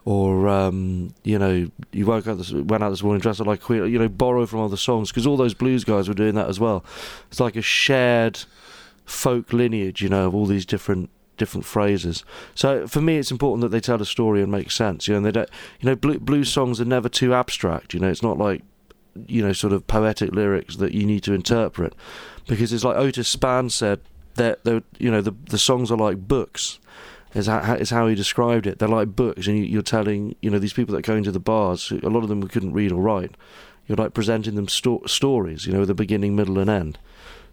or 0.08 0.48
um, 0.48 1.14
you 1.26 1.38
know, 1.38 1.70
"You 1.92 2.06
woke 2.06 2.28
up 2.28 2.38
this, 2.38 2.54
went 2.54 2.82
out 2.82 2.92
this 2.92 3.04
morning 3.04 3.20
dressed 3.20 3.42
like 3.42 3.62
queen." 3.62 3.92
You 3.92 4.00
know, 4.00 4.08
borrow 4.08 4.46
from 4.46 4.62
other 4.62 4.78
songs 4.78 5.12
because 5.12 5.28
all 5.28 5.36
those 5.36 5.54
blues 5.54 5.84
guys 5.84 6.08
were 6.08 6.14
doing 6.14 6.34
that 6.36 6.48
as 6.48 6.62
well. 6.62 6.86
It's 7.30 7.42
like 7.42 7.58
a 7.58 7.62
shared 7.62 8.46
folk 9.04 9.52
lineage, 9.52 10.02
you 10.02 10.08
know, 10.08 10.26
of 10.26 10.34
all 10.34 10.46
these 10.46 10.66
different 10.66 11.10
different 11.36 11.66
phrases. 11.66 12.24
So 12.56 12.88
for 12.88 13.02
me, 13.02 13.18
it's 13.18 13.32
important 13.32 13.64
that 13.64 13.70
they 13.70 13.82
tell 13.82 14.02
a 14.02 14.06
story 14.06 14.42
and 14.42 14.50
make 14.50 14.72
sense. 14.72 15.10
You 15.10 15.16
know, 15.16 15.18
and 15.18 15.26
they 15.26 15.32
don't. 15.34 15.50
You 15.82 15.90
know, 15.90 15.96
blue, 15.98 16.20
blues 16.20 16.50
songs 16.50 16.80
are 16.80 16.86
never 16.86 17.10
too 17.10 17.34
abstract. 17.34 17.94
You 17.94 18.00
know, 18.00 18.08
it's 18.08 18.24
not 18.24 18.38
like 18.38 18.62
you 19.28 19.42
know 19.42 19.52
sort 19.52 19.74
of 19.74 19.88
poetic 19.88 20.32
lyrics 20.32 20.78
that 20.78 20.94
you 20.94 21.06
need 21.06 21.24
to 21.24 21.34
interpret 21.34 21.94
because 22.48 22.72
it's 22.72 22.86
like 22.86 22.96
Otis 22.96 23.36
Spann 23.36 23.70
said 23.70 24.00
that 24.36 24.64
the 24.64 24.86
you 25.00 25.12
know 25.12 25.20
the 25.20 25.36
the 25.50 25.58
songs 25.58 25.92
are 25.92 25.98
like 25.98 26.30
books. 26.30 26.80
Is 27.34 27.48
how, 27.48 27.76
is 27.76 27.90
how 27.90 28.08
he 28.08 28.16
described 28.16 28.66
it. 28.66 28.80
They're 28.80 28.88
like 28.88 29.16
books, 29.16 29.48
and 29.48 29.58
you, 29.58 29.66
you're 29.66 29.82
telling 29.82 30.36
you 30.42 30.50
know 30.50 30.60
these 30.60 30.74
people 30.74 30.96
that 30.96 31.04
go 31.04 31.16
into 31.16 31.32
the 31.32 31.40
bars. 31.40 31.92
A 31.92 32.10
lot 32.10 32.24
of 32.24 32.30
them 32.30 32.48
couldn't 32.48 32.74
read 32.74 32.92
or 32.92 33.02
write. 33.02 33.36
You're 33.86 33.98
like 33.98 34.14
presenting 34.14 34.56
them 34.56 34.68
sto- 34.68 35.06
stories, 35.06 35.66
you 35.66 35.74
know, 35.74 35.86
the 35.86 35.94
beginning, 35.94 36.36
middle, 36.36 36.58
and 36.60 36.70
end. 36.70 36.98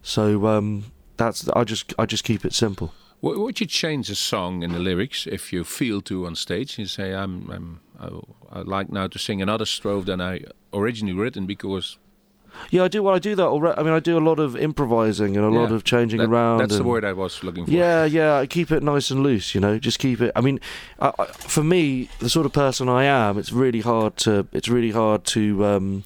So 0.03 0.47
um, 0.47 0.85
that's 1.17 1.49
I 1.51 1.65
just 1.65 1.93
I 1.99 2.07
just 2.07 2.25
keep 2.25 2.45
it 2.45 2.53
simple. 2.53 2.93
Would 3.21 3.39
would 3.39 3.61
you 3.61 3.67
change 3.67 4.11
a 4.11 4.15
song 4.15 4.63
in 4.63 4.73
the 4.73 4.79
lyrics 4.79 5.27
if 5.27 5.53
you 5.53 5.65
feel 5.65 6.01
to 6.03 6.27
on 6.27 6.35
stage? 6.35 6.79
You 6.79 6.87
say, 6.87 7.15
"I'm, 7.15 7.51
I'm 7.51 7.81
I, 7.99 8.59
I 8.59 8.63
like 8.63 8.91
now 8.91 9.07
to 9.09 9.19
sing 9.19 9.43
another 9.43 9.65
strophe 9.65 10.07
than 10.07 10.21
I 10.21 10.45
originally 10.73 11.15
written 11.15 11.47
because 11.47 11.99
Yeah, 12.71 12.85
I 12.85 12.89
do. 12.89 13.03
Well, 13.03 13.15
I 13.15 13.19
do 13.19 13.35
that 13.35 13.47
already. 13.47 13.79
I 13.79 13.83
mean, 13.83 13.93
I 13.93 14.01
do 14.01 14.19
a 14.19 14.21
lot 14.21 14.39
of 14.39 14.57
improvising 14.57 15.37
and 15.37 15.45
a 15.45 15.49
lot 15.49 15.73
of 15.73 15.85
changing 15.85 16.21
that- 16.21 16.29
around. 16.29 16.59
That's 16.59 16.77
the 16.77 16.85
word 16.85 17.05
I 17.05 17.13
was 17.13 17.43
looking 17.43 17.67
for. 17.67 17.71
Yeah, 17.71 18.05
yeah. 18.05 18.37
I 18.37 18.47
keep 18.47 18.71
it 18.71 18.83
nice 18.83 19.11
and 19.11 19.23
loose. 19.23 19.55
You 19.55 19.61
know, 19.61 19.79
just 19.79 19.99
keep 19.99 20.21
it. 20.21 20.33
I 20.35 20.41
mean, 20.41 20.61
I, 21.01 21.13
I, 21.19 21.25
for 21.27 21.63
me, 21.63 22.09
the 22.19 22.29
sort 22.29 22.47
of 22.47 22.53
person 22.53 22.89
I 22.89 23.05
am, 23.05 23.39
it's 23.39 23.53
really 23.53 23.81
hard 23.81 24.17
to. 24.19 24.47
It's 24.53 24.69
really 24.69 24.91
hard 24.91 25.25
to 25.27 25.65
um, 25.65 26.05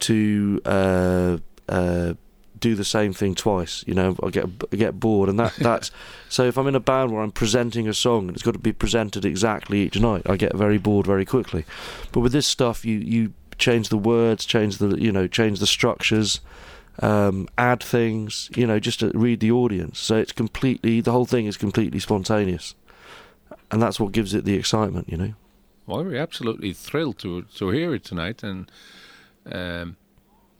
to 0.00 0.60
uh, 0.64 1.38
uh, 1.68 2.14
do 2.58 2.74
the 2.74 2.84
same 2.84 3.12
thing 3.12 3.34
twice. 3.34 3.84
You 3.86 3.94
know, 3.94 4.16
I 4.22 4.30
get 4.30 4.46
I 4.72 4.76
get 4.76 4.98
bored, 5.00 5.28
and 5.28 5.38
that 5.38 5.54
that's 5.58 5.90
so. 6.28 6.44
If 6.44 6.56
I'm 6.58 6.66
in 6.66 6.74
a 6.74 6.80
band 6.80 7.12
where 7.12 7.22
I'm 7.22 7.32
presenting 7.32 7.88
a 7.88 7.94
song 7.94 8.28
and 8.28 8.36
it's 8.36 8.42
got 8.42 8.52
to 8.54 8.58
be 8.58 8.72
presented 8.72 9.24
exactly 9.24 9.80
each 9.80 9.98
night, 9.98 10.22
I 10.26 10.36
get 10.36 10.54
very 10.54 10.78
bored 10.78 11.06
very 11.06 11.24
quickly. 11.24 11.64
But 12.12 12.20
with 12.20 12.32
this 12.32 12.46
stuff, 12.46 12.84
you 12.84 12.98
you 12.98 13.32
change 13.58 13.88
the 13.88 13.98
words, 13.98 14.44
change 14.44 14.78
the 14.78 14.96
you 15.00 15.12
know, 15.12 15.26
change 15.26 15.60
the 15.60 15.66
structures 15.66 16.40
um, 17.00 17.48
add 17.56 17.82
things, 17.82 18.50
you 18.54 18.66
know, 18.66 18.78
just 18.80 19.00
to 19.00 19.10
read 19.14 19.40
the 19.40 19.50
audience. 19.50 19.98
So 19.98 20.16
it's 20.16 20.32
completely, 20.32 21.00
the 21.00 21.12
whole 21.12 21.26
thing 21.26 21.46
is 21.46 21.56
completely 21.56 22.00
spontaneous. 22.00 22.74
And 23.70 23.82
that's 23.82 24.00
what 24.00 24.12
gives 24.12 24.34
it 24.34 24.44
the 24.44 24.54
excitement, 24.54 25.08
you 25.08 25.16
know. 25.16 25.34
Well, 25.86 26.04
we're 26.04 26.20
absolutely 26.20 26.72
thrilled 26.74 27.18
to 27.20 27.42
to 27.56 27.70
hear 27.70 27.94
it 27.94 28.04
tonight, 28.04 28.42
and 28.42 28.70
um, 29.50 29.96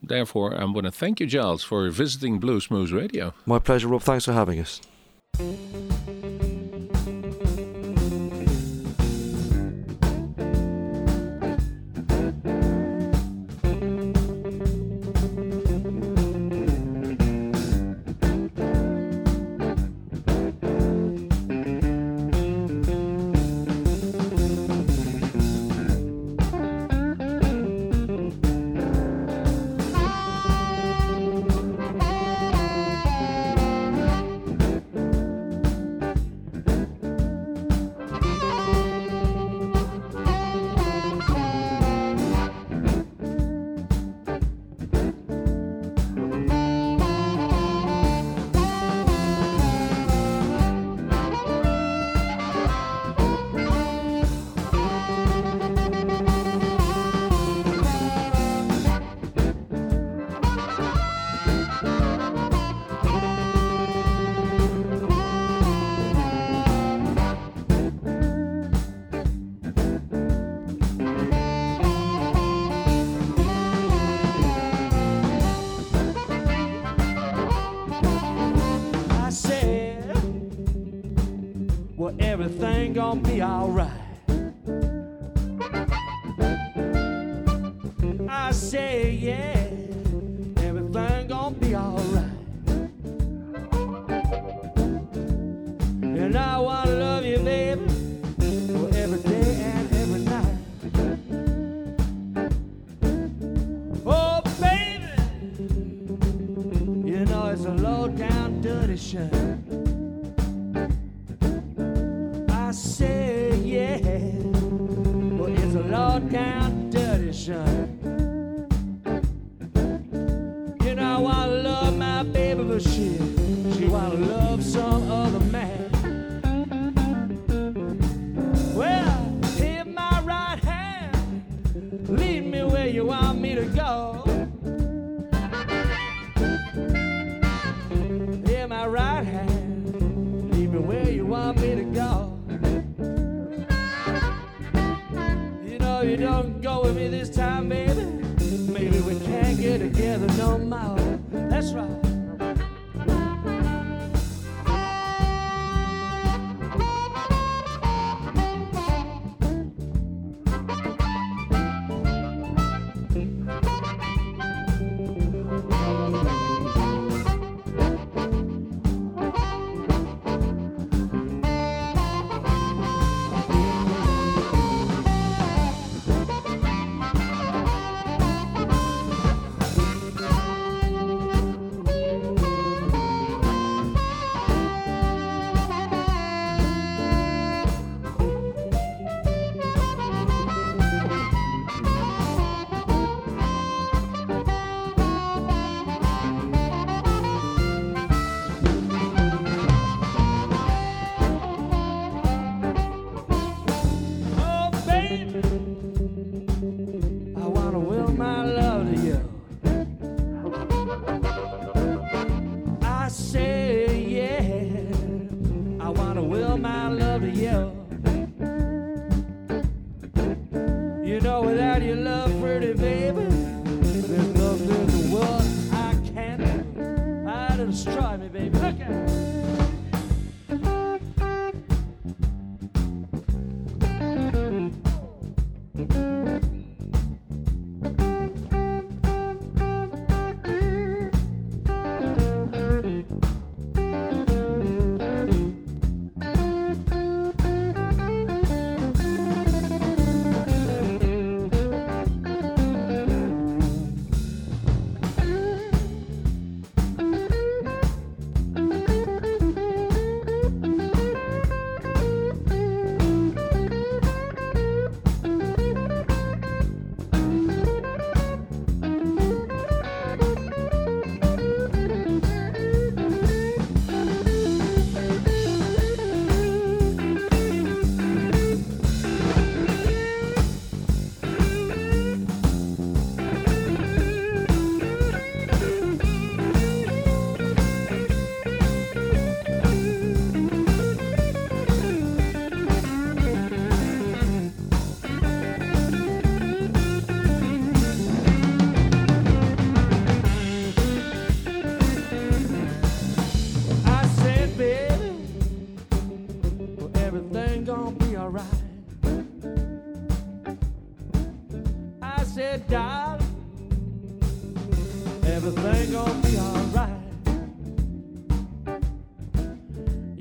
therefore 0.01 0.53
I'm 0.53 0.73
going 0.73 0.85
to 0.85 0.91
thank 0.91 1.19
you, 1.19 1.27
Giles, 1.27 1.63
for 1.63 1.87
visiting 1.91 2.39
Bluesmoose 2.39 2.91
Radio. 2.91 3.33
My 3.45 3.59
pleasure, 3.59 3.87
Rob. 3.87 4.01
Thanks 4.01 4.25
for 4.25 4.33
having 4.33 4.59
us. 4.59 4.81
Everything 82.61 82.93
gonna 82.93 83.21
be 83.21 83.41
alright. 83.41 84.08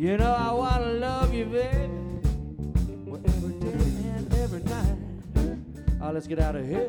You 0.08 0.16
know 0.16 0.32
I 0.32 0.50
wanna 0.52 0.92
love 0.94 1.34
you, 1.34 1.44
baby. 1.44 1.90
Well, 3.04 3.20
every 3.26 3.52
day 3.60 4.08
and 4.16 4.34
every 4.36 4.62
night. 4.62 4.96
Oh, 6.00 6.12
let's 6.12 6.26
get 6.26 6.38
out 6.38 6.56
of 6.56 6.66
here. 6.66 6.88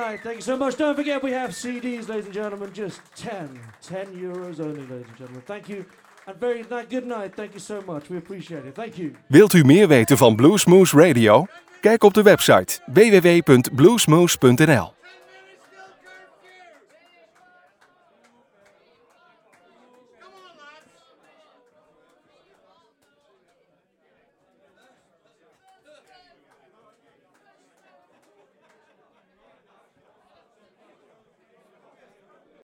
tonight. 0.00 0.20
Thank 0.22 0.36
you 0.36 0.42
so 0.42 0.56
much. 0.56 0.76
Don't 0.76 0.96
forget 0.96 1.22
we 1.22 1.32
have 1.32 1.50
CDs, 1.50 2.08
ladies 2.08 2.24
and 2.24 2.34
gentlemen. 2.34 2.70
Just 2.72 3.00
10, 3.16 3.60
10 3.82 4.06
euros 4.14 4.60
only, 4.60 4.80
ladies 4.80 5.06
and 5.08 5.18
gentlemen. 5.18 5.42
Thank 5.44 5.68
you. 5.68 5.84
And 6.26 6.38
very 6.38 6.64
good 6.88 7.06
night. 7.06 7.34
Thank 7.34 7.52
you 7.52 7.60
so 7.60 7.82
much. 7.86 8.08
We 8.08 8.16
appreciate 8.16 8.64
it. 8.64 8.74
Thank 8.74 8.96
you. 8.96 9.10
Wilt 9.26 9.52
u 9.52 9.64
meer 9.64 9.88
weten 9.88 10.16
van 10.16 10.36
Bluesmoose 10.36 11.06
Radio? 11.06 11.46
Kijk 11.80 12.02
op 12.02 12.14
de 12.14 12.22
website 12.22 12.78
www.bluesmoose.nl. 12.86 14.99